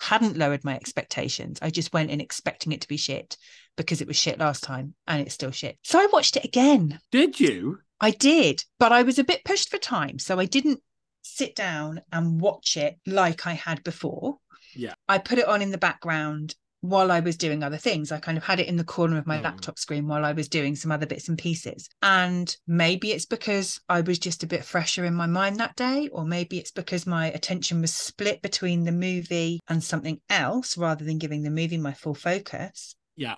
[0.00, 1.58] hadn't lowered my expectations.
[1.62, 3.36] I just went in expecting it to be shit
[3.76, 5.78] because it was shit last time, and it's still shit.
[5.84, 7.00] So I watched it again.
[7.12, 7.78] Did you?
[8.00, 10.80] I did, but I was a bit pushed for time, so I didn't
[11.22, 14.38] sit down and watch it like I had before.
[14.74, 14.94] Yeah.
[15.08, 18.12] I put it on in the background while I was doing other things.
[18.12, 19.42] I kind of had it in the corner of my Mm.
[19.44, 21.88] laptop screen while I was doing some other bits and pieces.
[22.02, 26.08] And maybe it's because I was just a bit fresher in my mind that day,
[26.12, 31.04] or maybe it's because my attention was split between the movie and something else rather
[31.04, 32.94] than giving the movie my full focus.
[33.16, 33.36] Yeah.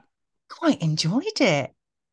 [0.51, 1.70] Quite enjoyed it.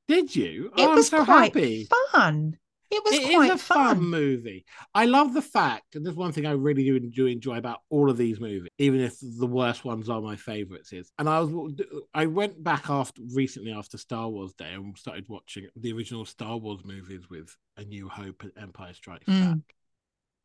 [0.08, 0.72] Did you?
[0.78, 1.88] It oh, was I'm so quite happy.
[2.14, 2.58] fun.
[2.90, 3.98] It was It quite a fun.
[3.98, 4.04] fun.
[4.06, 4.66] movie.
[4.94, 8.10] I love the fact, and there's one thing I really do, do enjoy about all
[8.10, 10.94] of these movies, even if the worst ones are my favorites.
[10.94, 11.74] Is and I was
[12.14, 16.58] I went back after recently after Star Wars Day and started watching the original Star
[16.58, 19.56] Wars movies with A New Hope and Empire Strikes Mm.
[19.56, 19.76] Back.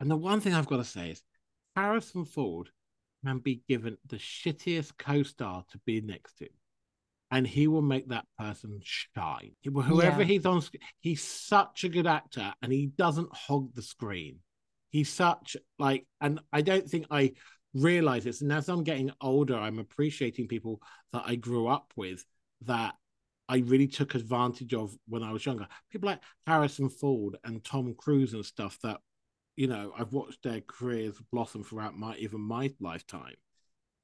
[0.00, 1.22] And the one thing I've got to say is
[1.76, 2.70] Harrison Ford
[3.24, 6.48] can be given the shittiest co-star to be next to.
[7.32, 9.56] And he will make that person shine.
[9.62, 10.26] He- Whoever Yeah.
[10.26, 10.62] he's on,
[11.00, 14.38] he's such a good actor, and he doesn't hog the screen.
[14.90, 17.32] He's such like, and I don't think I
[17.74, 18.42] realize this.
[18.42, 20.82] And as I'm getting older, I'm appreciating people
[21.14, 22.22] that I grew up with
[22.66, 22.94] that
[23.48, 25.66] I really took advantage of when I was younger.
[25.90, 29.00] People like Harrison Ford and Tom Cruise and stuff that,
[29.56, 33.34] you know, I've watched their careers blossom throughout my even my lifetime.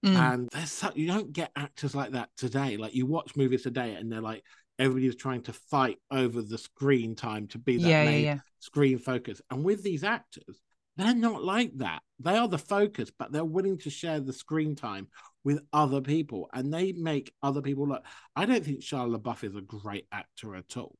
[0.05, 0.17] Mm.
[0.17, 2.77] And there's so, you don't get actors like that today.
[2.77, 4.45] Like you watch movies today, and they're like
[4.79, 8.39] everybody's trying to fight over the screen time to be that yeah, yeah, main yeah.
[8.61, 9.43] screen focus.
[9.51, 10.61] And with these actors,
[10.97, 12.03] they're not like that.
[12.21, 15.09] They are the focus, but they're willing to share the screen time
[15.45, 18.05] with other people, and they make other people look.
[18.37, 20.97] I don't think Shia LaBeouf is a great actor at all,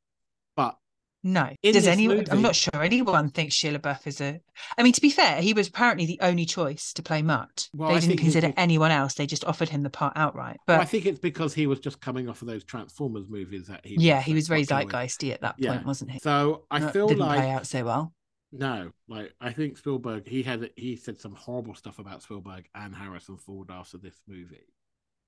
[0.57, 0.77] but
[1.25, 1.51] No.
[1.63, 2.25] In Does anyone?
[2.31, 4.41] I'm not sure anyone thinks Shia LaBeouf is a.
[4.77, 7.69] I mean, to be fair, he was apparently the only choice to play Mutt.
[7.75, 9.15] Well, they I didn't consider anyone else.
[9.15, 10.59] They just offered him the part outright.
[10.67, 13.67] well, But I think it's because he was just coming off of those Transformers movies
[13.67, 15.75] that he yeah, was, he uh, was very zeitgeisty at that Yeah.
[15.75, 16.19] point, wasn't he?
[16.21, 18.13] So I That feel didn't like play out so well.
[18.51, 22.95] No, like I think Spielberg he had he said some horrible stuff about Spielberg and
[22.95, 24.73] Harrison Ford after this movie.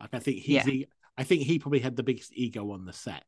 [0.01, 0.65] Like I think he's Yeah.
[0.65, 0.89] the,
[1.19, 3.25] I think he probably had the biggest ego on the set.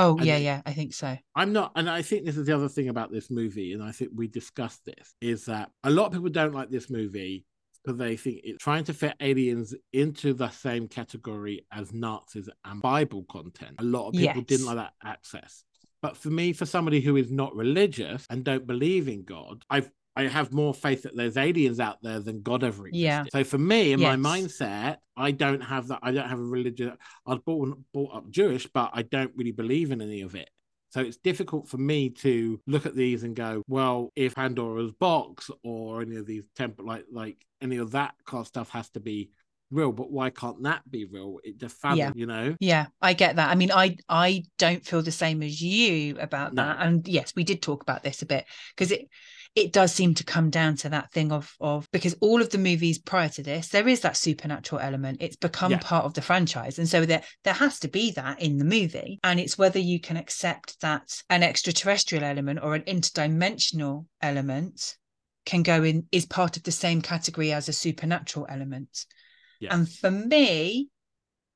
[0.00, 1.18] Oh And yeah, yeah, I think so.
[1.34, 3.90] I'm not, and I think this is the other thing about this movie, and I
[3.90, 7.44] think we discussed this is that a lot of people don't like this movie
[7.84, 12.80] because they think it's trying to fit aliens into the same category as Nazis and
[12.80, 13.74] Bible content.
[13.80, 15.64] A lot of people didn't like that access.
[16.00, 19.90] But for me, for somebody who is not religious and don't believe in God, I've
[20.18, 23.04] I have more faith that there's aliens out there than God ever existed.
[23.04, 23.24] Yeah.
[23.32, 26.00] So for me, in my mindset, I don't have that.
[26.02, 26.92] I don't have a religion.
[27.24, 30.50] I was born brought up Jewish, but I don't really believe in any of it.
[30.90, 35.50] So it's difficult for me to look at these and go, well, if Pandora's box
[35.62, 39.00] or any of these temple like like any of that kind of stuff has to
[39.00, 39.30] be
[39.70, 41.38] real, but why can't that be real?
[41.44, 42.12] It just fathom, Yeah.
[42.16, 42.56] you know?
[42.58, 43.50] Yeah, I get that.
[43.50, 46.62] I mean, I I don't feel the same as you about No.
[46.62, 46.78] that.
[46.80, 49.08] And yes, we did talk about this a bit because it
[49.54, 52.58] it does seem to come down to that thing of of because all of the
[52.58, 55.18] movies prior to this, there is that supernatural element.
[55.20, 55.78] It's become Yeah.
[55.80, 59.18] part of the franchise, and so there there has to be that in the movie.
[59.24, 64.96] And it's whether you can accept that an extraterrestrial element or an interdimensional element
[65.44, 69.06] can go in is part of the same category as a supernatural element.
[69.60, 69.74] Yeah.
[69.74, 70.88] And for me,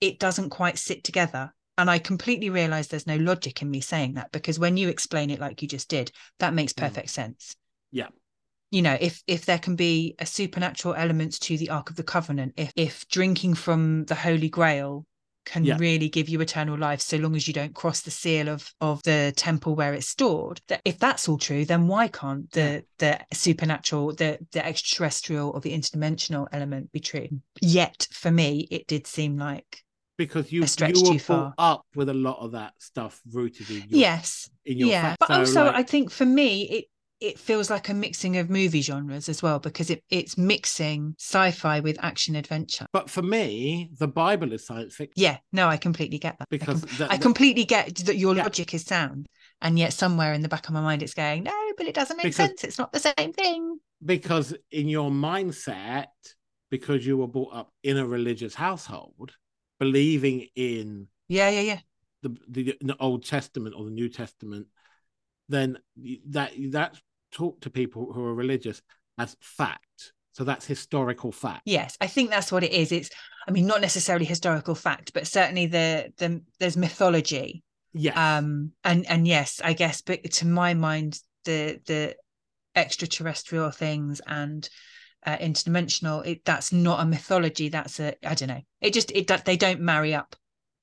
[0.00, 1.52] it doesn't quite sit together.
[1.78, 5.30] And I completely realize there's no logic in me saying that because when you explain
[5.30, 6.78] it like you just did, that makes Mm.
[6.82, 7.54] perfect sense.
[7.92, 8.08] Yeah.
[8.70, 12.02] You know, if if there can be a supernatural element to the Ark of the
[12.02, 15.04] Covenant, if if drinking from the Holy Grail
[15.44, 15.76] can Yeah.
[15.78, 19.02] really give you eternal life so long as you don't cross the seal of of
[19.02, 23.18] the temple where it's stored that if that's all true then why can't the the
[23.34, 27.26] supernatural the the extraterrestrial or the interdimensional element be true
[27.60, 29.82] yet for me it did seem like
[30.16, 31.52] Because you, you were too far.
[31.58, 35.18] up with a lot of that stuff rooted in your, yes in your yeah fact.
[35.20, 36.84] but So, also like- i think for me it
[37.22, 41.80] it feels like a mixing of movie genres as well because it it's mixing sci-fi
[41.80, 42.86] with action adventure.
[42.92, 45.14] But for me, the Bible is science fiction.
[45.22, 46.48] yeah no i completely get that.
[46.50, 48.42] I Because com- the- I completely get that your Yeah.
[48.44, 49.26] logic is sound
[49.60, 52.16] and yet somewhere in the back of my mind it's going no but it doesn't
[52.16, 52.64] make Because- sense.
[52.64, 53.78] It's not the same thing.
[54.04, 56.06] because in your mindset,
[56.70, 59.32] because you were brought up in a religious household,
[59.78, 61.80] believing in yeah yeah yeah.
[62.22, 64.66] the, the, the Old Testament or the New Testament,
[65.48, 65.78] then
[66.28, 67.00] that that's
[67.32, 68.80] taught to people who are religious
[69.18, 70.12] as fact.
[70.34, 71.62] So that's historical fact.
[71.66, 73.10] yes i think that's what it is it's
[73.46, 77.62] i mean not necessarily historical fact but certainly the the there's mythology
[77.92, 78.16] Yes.
[78.16, 82.16] um and and yes i guess but to my mind the the
[82.74, 84.68] extraterrestrial things and
[85.26, 89.26] uh, interdimensional it that's not a mythology that's a i don't know it just it
[89.26, 90.34] that they don't marry up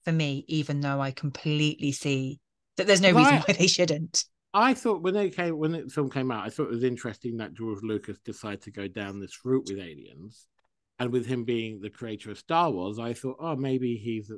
[0.05, 2.39] for me even though i completely see
[2.77, 6.09] that there's no reason why they shouldn't I thought when they came when the film
[6.09, 9.45] came out, I thought it was interesting that George Lucas decided to go down this
[9.45, 10.47] route with aliens,
[10.97, 14.31] and with him being the creator of Star Wars, I thought, oh, maybe he's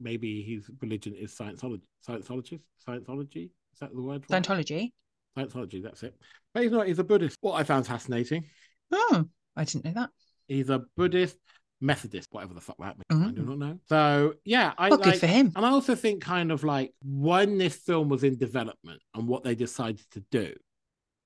[0.00, 1.82] maybe his religion is Scientology.
[2.06, 4.24] Scientologist, Scientology is that the word?
[4.24, 4.42] for it?
[4.42, 4.92] Scientology.
[5.36, 6.14] Scientology, that's it.
[6.52, 6.86] But he's not.
[6.86, 7.38] He's a Buddhist.
[7.40, 8.44] What I found fascinating.
[8.92, 9.24] Oh,
[9.56, 10.10] I didn't know that.
[10.46, 11.36] He's a Buddhist
[11.80, 13.28] Methodist, whatever the fuck that means.
[13.28, 13.48] I do Mhm.
[13.48, 13.80] not know.
[13.88, 15.52] So yeah, I Well, like, good for him.
[15.54, 19.44] and I also think kind of like when this film was in development and what
[19.44, 20.54] they decided to do,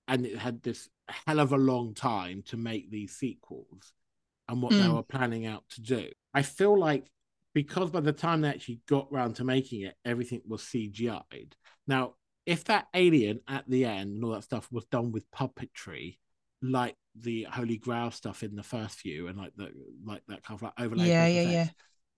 [0.08, 3.92] and it had this hell of a long time to make these sequels
[4.48, 4.94] and what they Mm.
[4.96, 6.10] were planning out to do.
[6.34, 7.10] I feel like
[7.54, 11.54] because by the time they actually got round to making it, everything was CGI'd.
[11.86, 12.14] Now,
[12.46, 16.18] if that alien at the end and all that stuff was done with puppetry,
[16.62, 19.72] like the Holy Grail stuff in the first few, and like the
[20.04, 21.08] like that kind of like overlay.
[21.08, 21.70] Yeah, yeah, effects,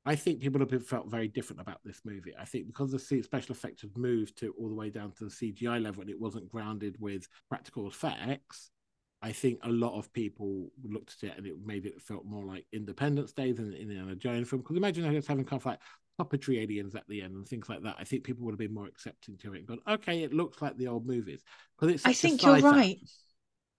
[0.07, 2.35] I think people have felt very different about this movie.
[2.39, 5.31] I think because the special effects have moved to all the way down to the
[5.31, 8.71] CGI level and it wasn't grounded with practical effects,
[9.23, 12.45] I think a lot of people looked at it and it made it felt more
[12.45, 14.61] like Independence Day than an Indiana Jones film.
[14.61, 15.81] Because imagine us having kind of like
[16.21, 17.97] puppetry aliens at the end and things like that.
[17.99, 20.61] I think people would have been more accepting to it and gone, okay, it looks
[20.61, 21.43] like the old movies.
[21.79, 22.99] Because it's I think you're right.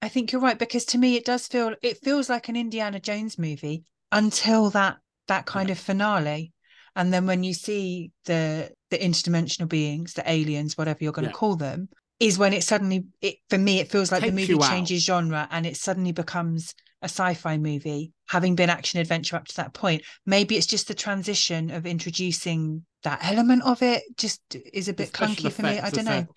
[0.06, 3.00] I think you're right because to me it does feel it feels like an Indiana
[3.00, 4.98] Jones movie until that
[5.28, 6.54] that kind of finale.
[6.96, 11.32] And then when you see the the interdimensional beings, the aliens, whatever you're going to
[11.32, 11.38] Yeah.
[11.40, 11.90] call them,
[12.20, 15.66] is when it suddenly it for me it feels like the movie changes genre and
[15.66, 20.04] it suddenly becomes a sci-fi movie, having been action adventure up to that point.
[20.24, 24.40] Maybe it's just the transition of introducing that element of it just
[24.72, 25.80] is a bit clunky for me.
[25.80, 26.28] I don't know.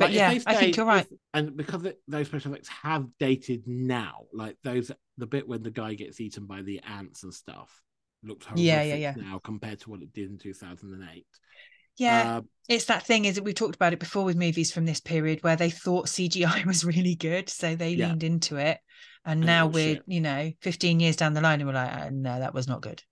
[0.00, 1.06] But Like, yeah, they I think you're right.
[1.08, 5.62] if- and because it, those special effects have dated now, like those, the bit when
[5.62, 7.70] the guy gets eaten by the ants and stuff
[8.24, 9.14] looks horrific Yeah, yeah, yeah.
[9.16, 11.26] now compared to what it did in 2008.
[11.98, 14.86] Yeah, Uh, it's that thing is that we talked about it before with movies from
[14.86, 18.08] this period where they thought CGI was really good, so they Yeah.
[18.08, 18.78] leaned into it.
[19.24, 20.02] And And now we're, shit.
[20.06, 22.80] you know, 15 years down the line and we're like, "Uh, no, that was not
[22.80, 23.02] good.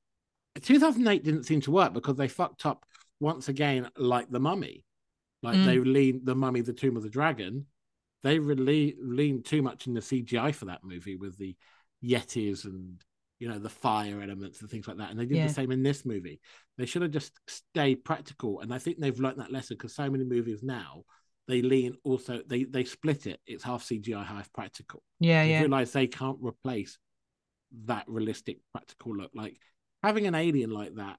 [0.62, 2.84] 2008 didn't seem to work because they fucked up
[3.20, 4.84] once again, like the Mummy.
[5.42, 5.64] Like Mm.
[5.64, 7.66] they lean the Mummy, the Tomb of the Dragon.
[8.22, 11.56] They really leaned too much in the CGI for that movie with the
[12.02, 13.02] Yetis and
[13.38, 15.10] you know the fire elements and things like that.
[15.10, 15.46] And they did Yeah.
[15.46, 16.40] the same in this movie.
[16.76, 18.60] They should have just stayed practical.
[18.60, 21.04] And I think they've learned that lesson because so many movies now
[21.46, 23.40] they lean also they they split it.
[23.46, 25.02] It's half CGI, half practical.
[25.20, 25.60] Yeah, They yeah.
[25.60, 26.98] realize they can't replace
[27.84, 29.30] that realistic practical look.
[29.34, 29.58] Like
[30.02, 31.18] having an alien like that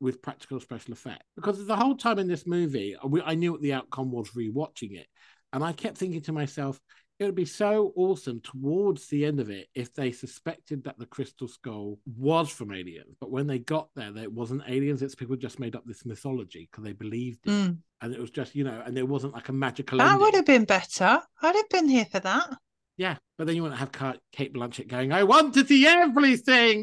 [0.00, 1.22] with practical special effect.
[1.36, 5.06] Because the whole time in this movie, I knew what the outcome was rewatching it.
[5.52, 6.80] And I kept thinking to myself,
[7.18, 11.06] it would be so awesome towards the end of it if they suspected that the
[11.06, 13.16] crystal skull was from aliens.
[13.18, 15.00] But when they got there, there it wasn't aliens.
[15.00, 17.50] It's people just made up this mythology because they believed it.
[17.50, 17.78] Mm.
[18.02, 20.20] And it was just, you know, and there wasn't like a magical That ending.
[20.20, 21.22] would have been better.
[21.40, 22.50] I'd have been here for that.
[22.98, 26.82] Yeah, but then you want to have Cate Blanchett going, I want to see everything,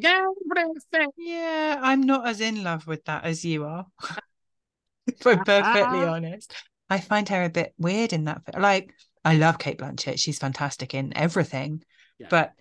[0.63, 1.09] everything.
[1.17, 3.85] Yeah, I'm not as in love with that as you are.
[5.07, 6.13] if I'm perfectly ah.
[6.13, 6.53] honest.
[6.89, 8.41] I find her a bit weird in that.
[8.57, 8.93] Like,
[9.25, 10.19] I love Cate Blanchett.
[10.19, 11.83] She's fantastic in everything.
[12.19, 12.27] Yeah.
[12.29, 12.53] But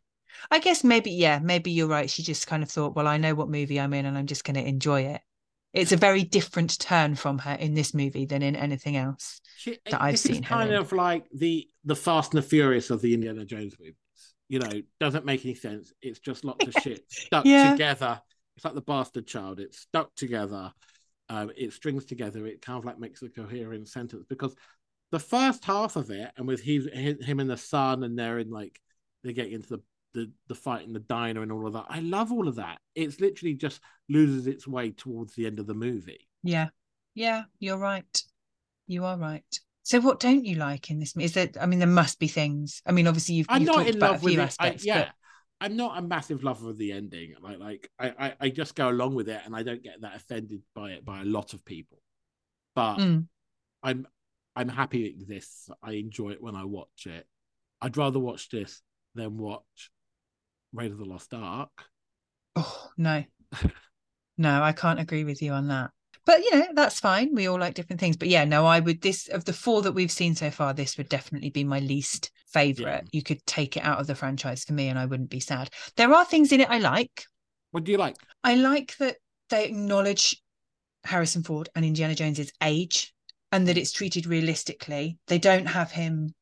[0.50, 2.09] I guess maybe, yeah, maybe you're right.
[2.09, 4.44] She just kind of thought, well, I know what movie I'm in and I'm just
[4.44, 5.20] going to enjoy it.
[5.72, 9.40] It's a very different turn from her in this movie than in anything else.
[9.57, 10.76] She, that I've seen kind in.
[10.76, 13.94] of like the the Fast and the Furious of the Indiana Jones movies.
[14.53, 15.94] You know, doesn't make any sense.
[16.03, 17.70] It's just lots of shit stuck Yeah.
[17.70, 18.20] together.
[18.55, 19.61] It's like the bastard child.
[19.61, 20.74] It's stuck together.
[21.30, 22.46] Um, it strings together.
[22.46, 24.55] It kind of like makes a coherent sentence because
[25.11, 28.50] the first half of it, and with he, him and the son, and they're in
[28.50, 28.78] like
[29.24, 29.82] they get into the,
[30.12, 31.86] the the fight in the diner and all of that.
[31.88, 32.78] I love all of that.
[32.94, 33.80] It's literally just
[34.11, 36.28] loses its way towards the end of the movie.
[36.42, 36.68] Yeah.
[37.14, 38.22] Yeah, you're right.
[38.86, 39.61] You are right.
[39.85, 41.16] So what don't you like in this?
[41.16, 42.83] Is there, I mean, there must be things.
[42.87, 44.41] I mean, obviously you've, I'm you've not talked in about a love with it.
[44.41, 45.09] I, aspects, yeah, but
[45.61, 47.35] I'm not a massive lover of the ending.
[47.43, 50.16] Like, like I, I, I just go along with it, and I don't get that
[50.16, 51.99] offended by it by a lot of people.
[52.74, 53.26] But Mm.
[53.83, 54.07] I'm,
[54.55, 55.68] I'm happy it exists.
[55.83, 57.26] I enjoy it when I watch it.
[57.80, 58.80] I'd rather watch this
[59.14, 59.91] than watch
[60.72, 61.70] Raid of the Lost Ark.
[62.55, 63.24] Oh no,
[64.39, 65.91] no, I can't agree with you on that.
[66.25, 67.35] But you know, that's fine.
[67.35, 68.16] We all like different things.
[68.16, 70.97] But yeah, no, I would this of the four that we've seen so far, this
[70.97, 72.87] would definitely be my least favorite.
[72.87, 73.09] Yeah.
[73.12, 75.70] You could take it out of the franchise for me, and I wouldn't be sad.
[75.97, 77.25] There are things in it I like.
[77.73, 78.16] What do you like?
[78.45, 79.16] I like that
[79.51, 80.41] they acknowledge
[81.05, 83.14] Harrison Ford and Indiana Jones's age
[83.51, 85.18] and that it's treated realistically.
[85.27, 86.35] They don't have him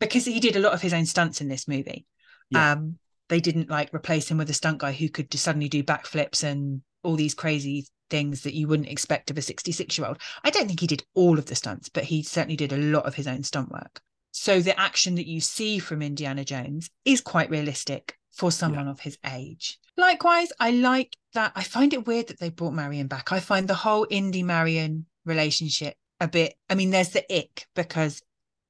[0.00, 2.06] because he did a lot of his own stunts in this movie.
[2.50, 2.72] Yeah.
[2.72, 5.82] Um, they didn't like replace him with a stunt guy who could just suddenly do
[5.82, 10.18] backflips and all these crazy things that you wouldn't expect of a 66 year old.
[10.42, 13.06] I don't think he did all of the stunts, but he certainly did a lot
[13.06, 14.00] of his own stunt work.
[14.32, 19.00] So the action that you see from Indiana Jones is quite realistic for someone of
[19.00, 19.78] his age.
[19.96, 21.52] Likewise, I like that.
[21.54, 23.30] I find it weird that they brought Marion back.
[23.30, 26.54] I find the whole Indy Marion relationship a bit.
[26.68, 28.20] I mean, there's the ick because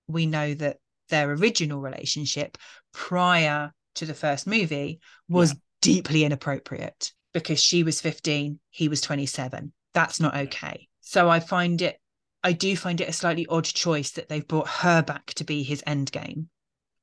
[0.06, 0.78] we know that
[1.08, 2.58] their original relationship
[2.92, 5.56] prior to the first movie was Yeah.
[5.80, 9.72] deeply inappropriate because she was 15, he was 27.
[9.92, 10.44] That's not mm.
[10.44, 10.88] okay.
[11.02, 12.00] So I find it,
[12.42, 15.62] I do find it a slightly odd choice that they've brought her back to be
[15.62, 16.48] his end game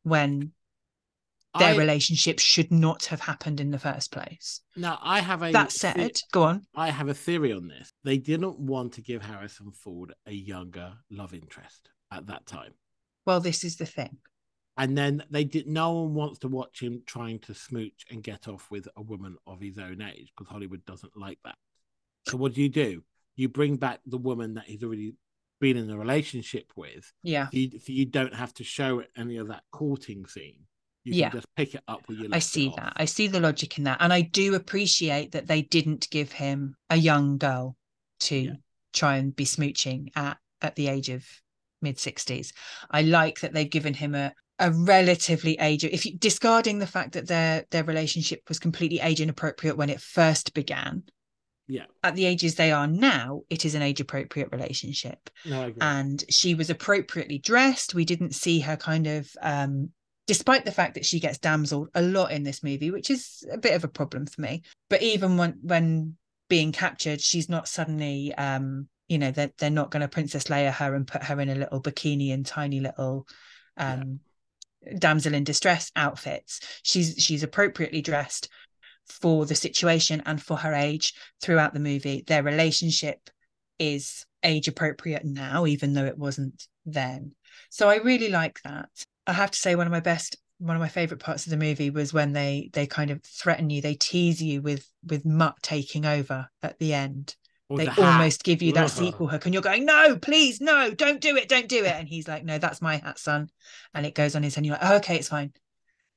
[0.01, 0.53] when
[1.59, 4.61] their I, relationship should not have happened in the first place.
[4.75, 6.65] now I have a That the- said, go on.
[6.73, 7.91] I have a theory on this.
[8.03, 12.73] They didn't want to give Harrison Ford a younger love interest at that time.
[13.25, 14.17] Well, this is the thing.
[14.77, 18.47] And then they did no one wants to watch him trying to smooch and get
[18.47, 21.55] off with a woman of his own age because Hollywood doesn't like that.
[22.27, 23.03] So what do you do?
[23.35, 25.13] You bring back the woman that he's already
[25.59, 27.11] been in a relationship with.
[27.23, 27.45] Yeah.
[27.49, 30.61] So you, so you don't have to show any of that courting scene.
[31.03, 31.29] You Yeah.
[31.29, 32.93] can just pick it up where you I see that.
[32.95, 33.97] I see the logic in that.
[33.99, 37.75] And I do appreciate that they didn't give him a young girl
[38.21, 38.53] to Yeah.
[38.93, 41.25] try and be smooching at at the age of
[41.81, 42.53] mid 60s.
[42.91, 47.13] I like that they've given him a a relatively age if you discarding the fact
[47.13, 51.03] that their their relationship was completely age inappropriate when it first began
[51.67, 51.85] Yeah.
[52.03, 55.79] at the ages they are now it is an age appropriate relationship No, I agree.
[55.81, 57.95] and she was appropriately dressed.
[57.95, 59.89] We didn't see her kind of, um,
[60.27, 63.57] despite the fact that she gets damseled a lot in this movie, which is a
[63.57, 64.61] bit of a problem for me.
[64.89, 66.17] But even when when
[66.49, 70.71] being captured, she's not suddenly, um, you know, they're they're not going to Princess Leia
[70.71, 73.25] her and put her in a little bikini and tiny little,
[73.77, 74.19] um,
[74.97, 76.59] damsel in distress outfits.
[76.83, 78.49] She's she's appropriately dressed
[79.07, 82.23] for the situation and for her age throughout the movie.
[82.25, 83.29] Their relationship
[83.79, 87.33] is age appropriate now, even though it wasn't then.
[87.69, 88.89] So I really like that.
[89.27, 91.57] I have to say, one of my best, one of my favorite parts of the
[91.57, 95.55] movie was when they they kind of threaten you, they tease you with with Mutt
[95.61, 97.35] taking over at the end.
[97.71, 98.89] Or they the almost give you that Ugh.
[98.89, 101.93] sequel hook, and you're going, no, please, no, don't do it, don't do it.
[101.95, 103.49] And he's like, no, that's my hat, son.
[103.93, 104.59] And it goes on his head.
[104.59, 105.53] And you're like, oh, okay, it's fine,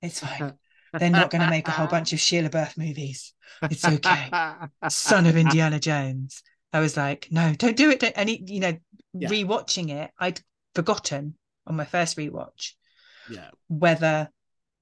[0.03, 0.55] it's fine.
[0.99, 3.33] They're not going to make a whole bunch of Shia LaBeouf movies.
[3.63, 4.31] It's okay.
[4.89, 6.43] Son of Indiana Jones.
[6.73, 8.01] I was like, no, don't do it.
[8.01, 8.13] Don't.
[8.17, 8.77] And you know,
[9.13, 9.29] Yeah.
[9.29, 10.41] rewatching it, I'd
[10.75, 11.37] forgotten
[11.67, 12.73] on my first rewatch
[13.29, 13.51] yeah.
[13.69, 14.31] whether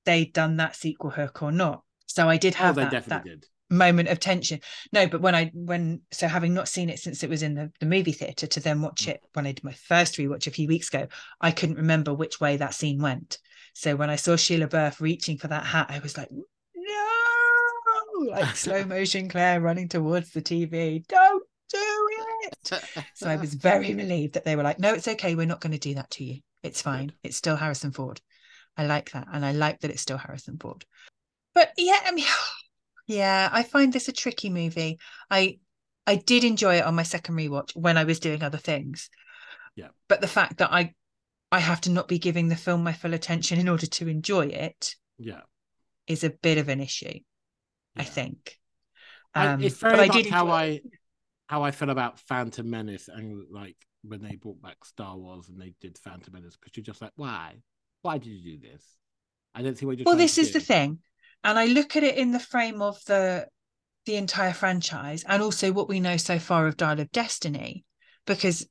[0.05, 1.83] they'd done that sequel hook or not.
[2.07, 3.47] So I did Oh, have they that, definitely that did.
[3.73, 4.61] Moment of tension.
[4.93, 7.73] No, but when I when so having not seen it since it was in the,
[7.81, 9.09] the movie theatre to then watch Mm.
[9.13, 11.07] it when I did my first rewatch a few weeks ago,
[11.41, 13.39] I couldn't remember which way that scene went.
[13.75, 18.55] So when I saw Shia LaBeouf reaching for that hat, I was like, no, like
[18.57, 21.07] slow motion Claire running towards the TV.
[21.07, 22.09] Don't do
[22.45, 22.55] it.
[23.15, 25.35] So I was very relieved that they were like, no, it's okay.
[25.35, 26.41] We're not going to do that to you.
[26.63, 27.13] It's fine.
[27.23, 28.21] It's still Harrison Ford.
[28.77, 29.29] I like that.
[29.33, 30.85] And I like that it's still Harrison Ford.
[31.55, 32.25] But yeah, I mean,
[33.07, 34.99] yeah, I find this a tricky movie.
[35.31, 35.59] I
[36.07, 39.09] I did enjoy it on my second rewatch when I was doing other things.
[39.77, 39.89] Yeah.
[40.09, 40.95] But the fact that I
[41.51, 44.47] I have to not be giving the film my full attention in order to enjoy
[44.47, 45.43] it yeah.
[46.07, 47.19] is a bit of an issue,
[47.97, 48.05] I Yeah.
[48.05, 48.59] think.
[49.35, 50.83] I- Um, it's but very I much did how I it.
[51.49, 55.61] how I feel about Phantom Menace and like when they brought back Star Wars and
[55.61, 57.57] they did Phantom Menace because you're just like, why?
[58.03, 58.85] Why did you do this?
[59.55, 60.07] I don't see what you're.
[60.07, 60.99] well this is the thing
[61.45, 63.47] and i look at it in the frame of the
[64.07, 67.85] the entire franchise and also what we know so far of dial of destiny
[68.27, 68.67] because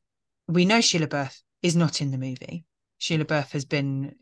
[0.48, 2.66] we know Shia LaBeouf is not in the movie.
[3.00, 4.16] Shia LaBeouf has been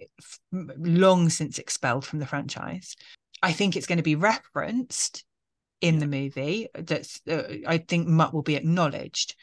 [0.52, 2.95] long since expelled from the franchise.
[3.41, 5.26] I think it's going to be referenced
[5.82, 6.00] in Yeah.
[6.02, 9.36] the movie that's uh, i think mutt will be acknowledged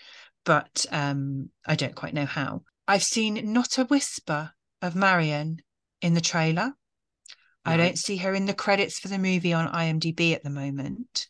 [0.44, 2.62] but um i don't quite know how.
[2.86, 4.52] I've seen not a whisper
[4.82, 5.62] of marion
[6.02, 6.74] in the trailer
[7.66, 11.26] I don't see her in the credits for the movie on IMDb at the moment,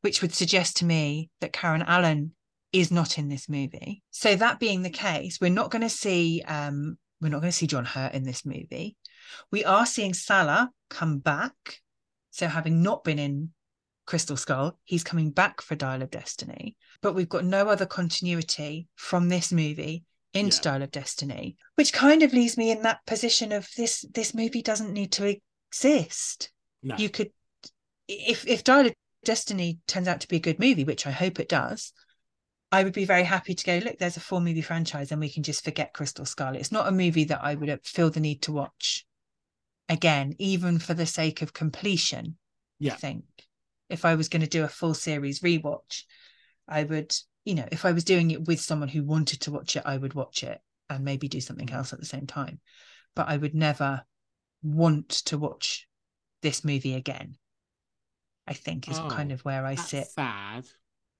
[0.00, 2.32] which would suggest to me that Karen Allen
[2.72, 4.02] is not in this movie.
[4.10, 7.56] So that being the case, we're not going to see um, we're not going to
[7.56, 8.96] see John Hurt in this movie.
[9.50, 11.54] We are seeing Sallah come back.
[12.30, 13.50] So having not been in
[14.06, 16.76] Crystal Skull, he's coming back for Dial of Destiny.
[17.00, 20.04] But we've got no other continuity from this movie
[20.34, 20.62] into Yeah.
[20.62, 24.62] Dial of Destiny, which kind of leaves me in that position of this this movie
[24.62, 25.24] doesn't need to
[25.74, 26.50] exist.
[26.82, 26.96] No.
[26.96, 27.30] You could
[28.08, 28.94] if if Dial of
[29.24, 31.92] Destiny turns out to be a good movie, which I hope it does,
[32.70, 35.30] I would be very happy to go, look, there's a four movie franchise and we
[35.30, 36.60] can just forget Crystal Scarlet.
[36.60, 39.06] It's not a movie that I would feel the need to watch
[39.88, 42.36] again, even for the sake of completion.
[42.78, 42.92] Yeah.
[42.92, 43.24] I think
[43.88, 46.02] if I was going to do a full series rewatch,
[46.68, 47.14] I would,
[47.44, 49.96] you know, if I was doing it with someone who wanted to watch it, I
[49.96, 50.60] would watch it
[50.90, 51.76] and maybe do something mm-hmm.
[51.76, 52.60] else at the same time.
[53.14, 54.04] But I would never
[54.64, 55.86] want to watch
[56.42, 57.36] this movie again.
[58.46, 60.66] I think is Oh, kind of where I sit sad.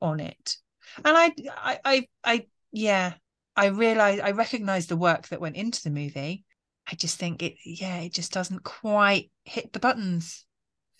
[0.03, 0.57] on it.
[1.05, 3.14] And I, I, I, I yeah,
[3.57, 6.45] I realize I recognize the work that went into the movie.
[6.90, 10.45] I just think it, yeah, it just doesn't quite hit the buttons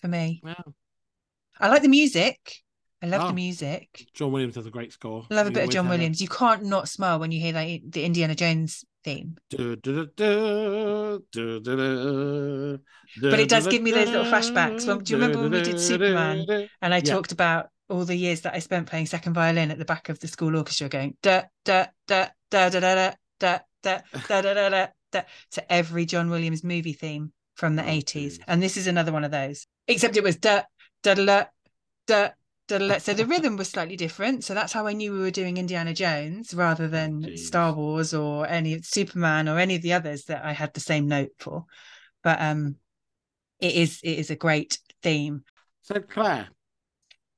[0.01, 0.41] for me.
[0.43, 0.55] Yeah.
[1.59, 2.39] I like the music.
[3.03, 3.27] I love Oh.
[3.27, 4.07] the music.
[4.15, 5.27] John Williams has a great score.
[5.29, 6.21] Love a bit of John Williams.
[6.21, 9.37] You can't not smile when you hear that the Indiana Jones theme.
[13.31, 14.87] But it does give me those little flashbacks.
[14.87, 16.45] When- do you remember when we did Superman?
[16.81, 17.13] And I Yeah.
[17.13, 20.19] talked about all the years that I spent playing second violin at the back of
[20.19, 24.69] the school orchestra, going da da da da da da da da da da da
[24.69, 28.39] da da to every John Williams movie theme from the Oh, eighties.
[28.47, 29.67] And this is another one of those.
[29.87, 30.63] Except it was da
[31.03, 31.45] da da
[32.07, 32.29] da.
[32.67, 34.43] So the rhythm was slightly different.
[34.43, 37.39] So that's how I knew we were doing Indiana Jones rather than jeez.
[37.39, 41.07] Star Wars or any Superman or any of the others that I had the same
[41.07, 41.65] note for.
[42.23, 42.77] But um,
[43.59, 45.43] it is it is a great theme.
[45.83, 46.47] So Claire,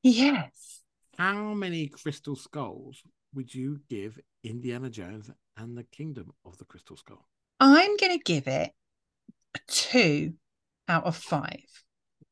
[0.01, 0.82] Yes.
[1.17, 3.01] how many crystal skulls
[3.34, 7.28] would you give Indiana Jones and the Kingdom of the Crystal Skull?
[7.59, 8.71] I'm going to give it
[9.67, 10.36] two
[10.88, 11.65] out of five,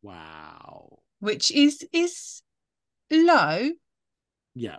[0.01, 0.99] Wow.
[1.19, 2.41] which is is
[3.11, 3.69] low,
[4.53, 4.77] Yeah.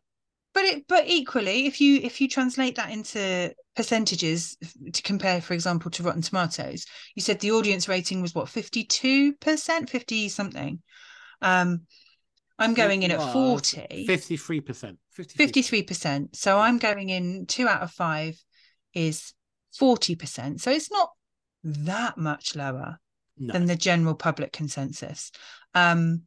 [0.55, 4.57] but it but equally, if you if you translate that into percentages
[4.93, 8.85] to compare, for example, to Rotten Tomatoes, you said the audience rating was what fifty
[8.85, 10.83] two percent, fifty something.
[11.43, 11.83] Um,
[12.59, 14.07] I'm going in at It was forty.
[14.09, 14.97] 53%.
[15.13, 18.39] 53 percent so i'm going in two out of five
[18.93, 19.33] is
[19.79, 21.09] 40 percent so it's not
[21.65, 22.99] that much lower
[23.39, 23.53] No.
[23.55, 25.33] than the general public consensus
[25.75, 26.23] um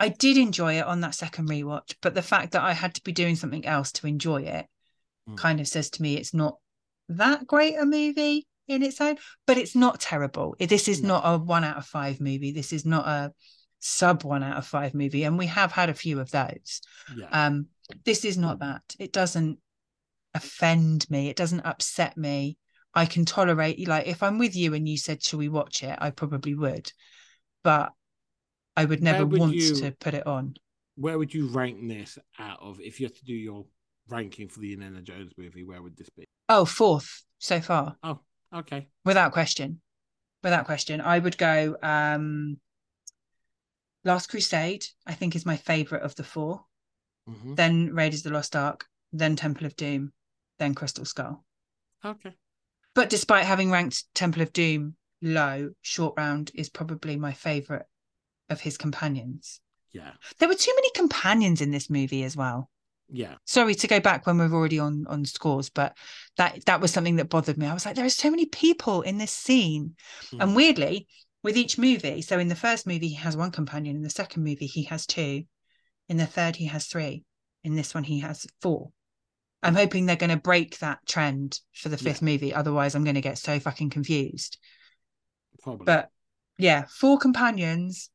[0.00, 3.02] i did enjoy it on that second rewatch but the fact that i had to
[3.04, 4.66] be doing something else to enjoy it
[5.28, 5.36] Mm.
[5.36, 6.56] kind of says to me it's not
[7.08, 10.56] that great a movie in its own but it's not terrible.
[10.58, 11.08] This is No.
[11.08, 12.52] not a one out of five movie.
[12.52, 13.32] This is not a
[13.80, 16.80] sub one out of five movie and we have had a few of those.
[17.14, 17.26] Yeah.
[17.32, 17.66] um
[18.04, 18.82] this is not that.
[18.98, 19.58] It doesn't
[20.34, 21.28] offend me.
[21.28, 22.56] It doesn't upset me.
[22.94, 25.96] I can tolerate like if i'm with you and you said shall we watch it?
[26.00, 26.90] I probably would.
[27.62, 27.92] But
[28.80, 30.54] i would never would want you- to put it on
[30.96, 33.64] where would you rank this out of if you had to do your
[34.08, 35.62] ranking for the Indiana Jones movie?
[35.64, 36.24] Where would this be?
[36.48, 38.18] oh fourth so far Oh,
[38.52, 38.88] okay.
[39.04, 39.80] without question
[40.42, 42.58] without question i would go um
[44.04, 46.64] last crusade i think is my favorite of the four
[47.28, 47.56] Mhm.
[47.56, 50.12] then raiders of the lost ark then temple of doom
[50.58, 51.44] then crystal skull
[52.04, 52.34] Okay.
[52.94, 57.84] But despite having ranked Temple of Doom low, Short Round is probably my favorite
[58.50, 59.60] of his companions.
[59.92, 60.10] Yeah.
[60.38, 62.70] There were too many companions in this movie as well.
[63.12, 63.34] Yeah.
[63.44, 65.96] Sorry to go back when we're already on on scores, but
[66.36, 67.66] that that was something that bothered me.
[67.66, 69.96] I was like, there are so many people in this scene,
[70.30, 70.42] Mm.
[70.42, 71.08] and weirdly,
[71.42, 72.22] with each movie.
[72.22, 73.96] So in the first movie, he has one companion.
[73.96, 75.44] In the second movie, he has two.
[76.08, 77.24] In the third, he has three.
[77.64, 78.92] In this one, he has four.
[79.62, 82.54] I'm hoping they're going to break that trend for the fifth movie.
[82.54, 84.56] Otherwise, I'm going to get so fucking confused.
[85.62, 85.84] Probably.
[85.84, 86.08] But
[86.58, 88.08] yeah, four companions.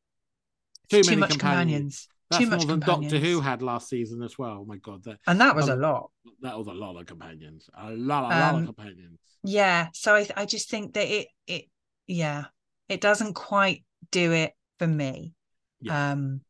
[0.89, 2.07] Too Too, many much companions.
[2.07, 2.07] companions.
[2.29, 3.13] That's too more much than companions.
[3.13, 4.59] Doctor Who had last season as well.
[4.61, 6.11] Oh my god, that And that was a Um, lot.
[6.41, 7.69] that was a lot of companions.
[7.77, 9.19] A lot, a lot Um, of companions.
[9.43, 9.89] Yeah.
[9.93, 11.65] So I I just think that it it
[12.07, 12.45] yeah,
[12.89, 15.33] it doesn't quite do it for me.
[15.81, 16.11] Yeah.
[16.11, 16.41] Um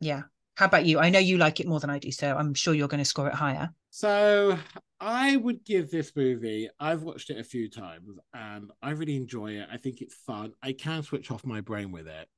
[0.00, 0.22] yeah.
[0.56, 0.98] How about you?
[0.98, 3.04] I know you like it more than I do, so I'm sure you're going to
[3.04, 3.70] score it higher.
[3.90, 4.58] So
[5.00, 6.68] I would give this movie.
[6.80, 9.68] I've watched it a few times and I really enjoy it.
[9.70, 10.52] I think it's fun.
[10.62, 12.28] I can switch off my brain with it,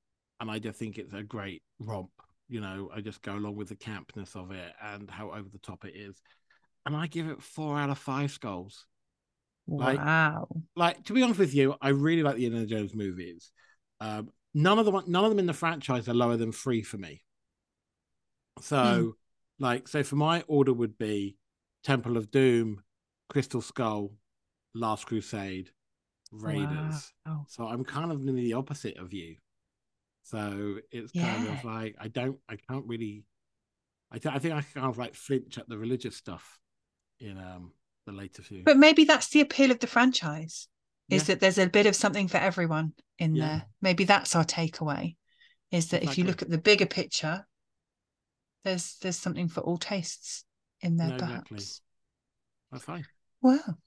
[0.40, 2.10] and I just think it's a great romp.
[2.48, 5.58] You know, I just go along with the campness of it and how over the
[5.58, 6.20] top it is,
[6.84, 8.86] and I give it four out of five skulls.
[9.68, 10.48] Like- wow.
[10.74, 13.52] Like to be honest with you, I really like the Indiana Jones movies.
[14.00, 16.82] Um, none of the one, none of them in the franchise are lower than three
[16.82, 17.22] for me.
[18.62, 19.14] So,
[19.58, 21.36] like, so for my order would be
[21.84, 22.82] Temple of Doom,
[23.28, 24.12] Crystal Skull,
[24.74, 25.70] Last Crusade,
[26.32, 27.12] Raiders.
[27.26, 27.44] Wow.
[27.48, 29.36] So I'm kind of nearly the opposite of you.
[30.30, 33.24] So it's kind of like I don't, I can't really.
[34.12, 36.58] I, th- I think I kind of like flinch at the religious stuff
[37.18, 37.72] in um
[38.06, 38.62] the later few.
[38.64, 40.68] But maybe that's the appeal of the franchise.
[41.08, 41.26] Is Yeah.
[41.34, 43.46] that there's a bit of something for everyone in Yeah.
[43.46, 43.66] there.
[43.82, 45.16] Maybe that's our takeaway.
[45.72, 47.46] Is that if you look at the bigger picture,
[48.64, 50.44] there's there's something for all tastes
[50.80, 51.64] in there, No, exactly.
[52.70, 53.04] That's fine.
[53.42, 53.78] Well,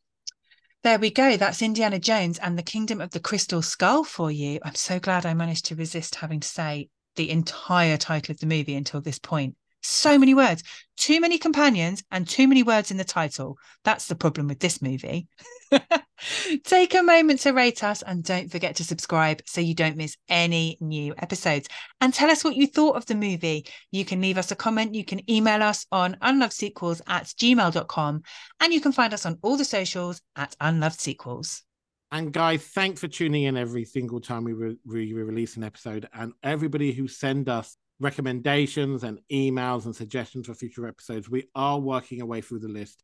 [0.84, 1.38] there we go.
[1.38, 4.60] That's Indiana Jones and the Kingdom of the Crystal Skull for you.
[4.64, 8.46] I'm so glad I managed to resist having to say the entire title of the
[8.46, 9.56] movie until this point.
[9.84, 10.64] So many words,
[10.96, 13.58] too many companions, and too many words in the title.
[13.84, 15.28] That's the problem with this movie.
[16.64, 20.16] Take a moment to rate us and don't forget to subscribe so you don't miss
[20.30, 21.68] any new episodes.
[22.00, 23.66] And tell us what you thought of the movie.
[23.92, 24.96] You can leave us a comment.
[24.96, 28.22] You can email us on unlovedsequels at gmail.com.
[28.62, 31.64] And you can find us on all the socials at unloved sequels.
[32.12, 36.08] And guys, thanks for tuning in every single time we, re- we release an episode.
[36.14, 41.80] And everybody who send us recommendations and emails and suggestions for future episodes, we are
[41.80, 43.04] working our way through the list.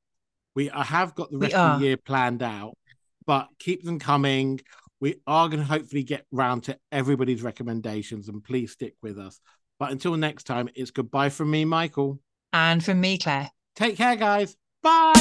[0.55, 2.77] We I have got the rest of the year planned out,
[3.25, 4.59] but keep them coming.
[4.99, 9.39] We are going to hopefully get round to everybody's recommendations and please stick with us.
[9.79, 12.19] But until next time, it's goodbye from me, Michael.
[12.51, 13.49] And from me, Claire.
[13.75, 14.57] Take care, guys.
[14.83, 15.13] Bye.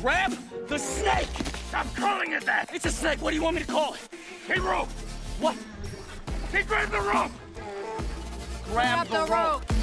[0.00, 0.32] Grab
[0.68, 1.28] the snake!
[1.74, 2.70] I'm calling it that!
[2.72, 3.20] It's a snake.
[3.20, 4.08] What do you want me to call it?
[4.46, 4.88] Hey, rope!
[5.40, 5.56] What?
[6.52, 7.30] Hey, grabbed the rope!
[8.64, 9.62] Grab, Grab the, rope.
[9.62, 9.80] rope.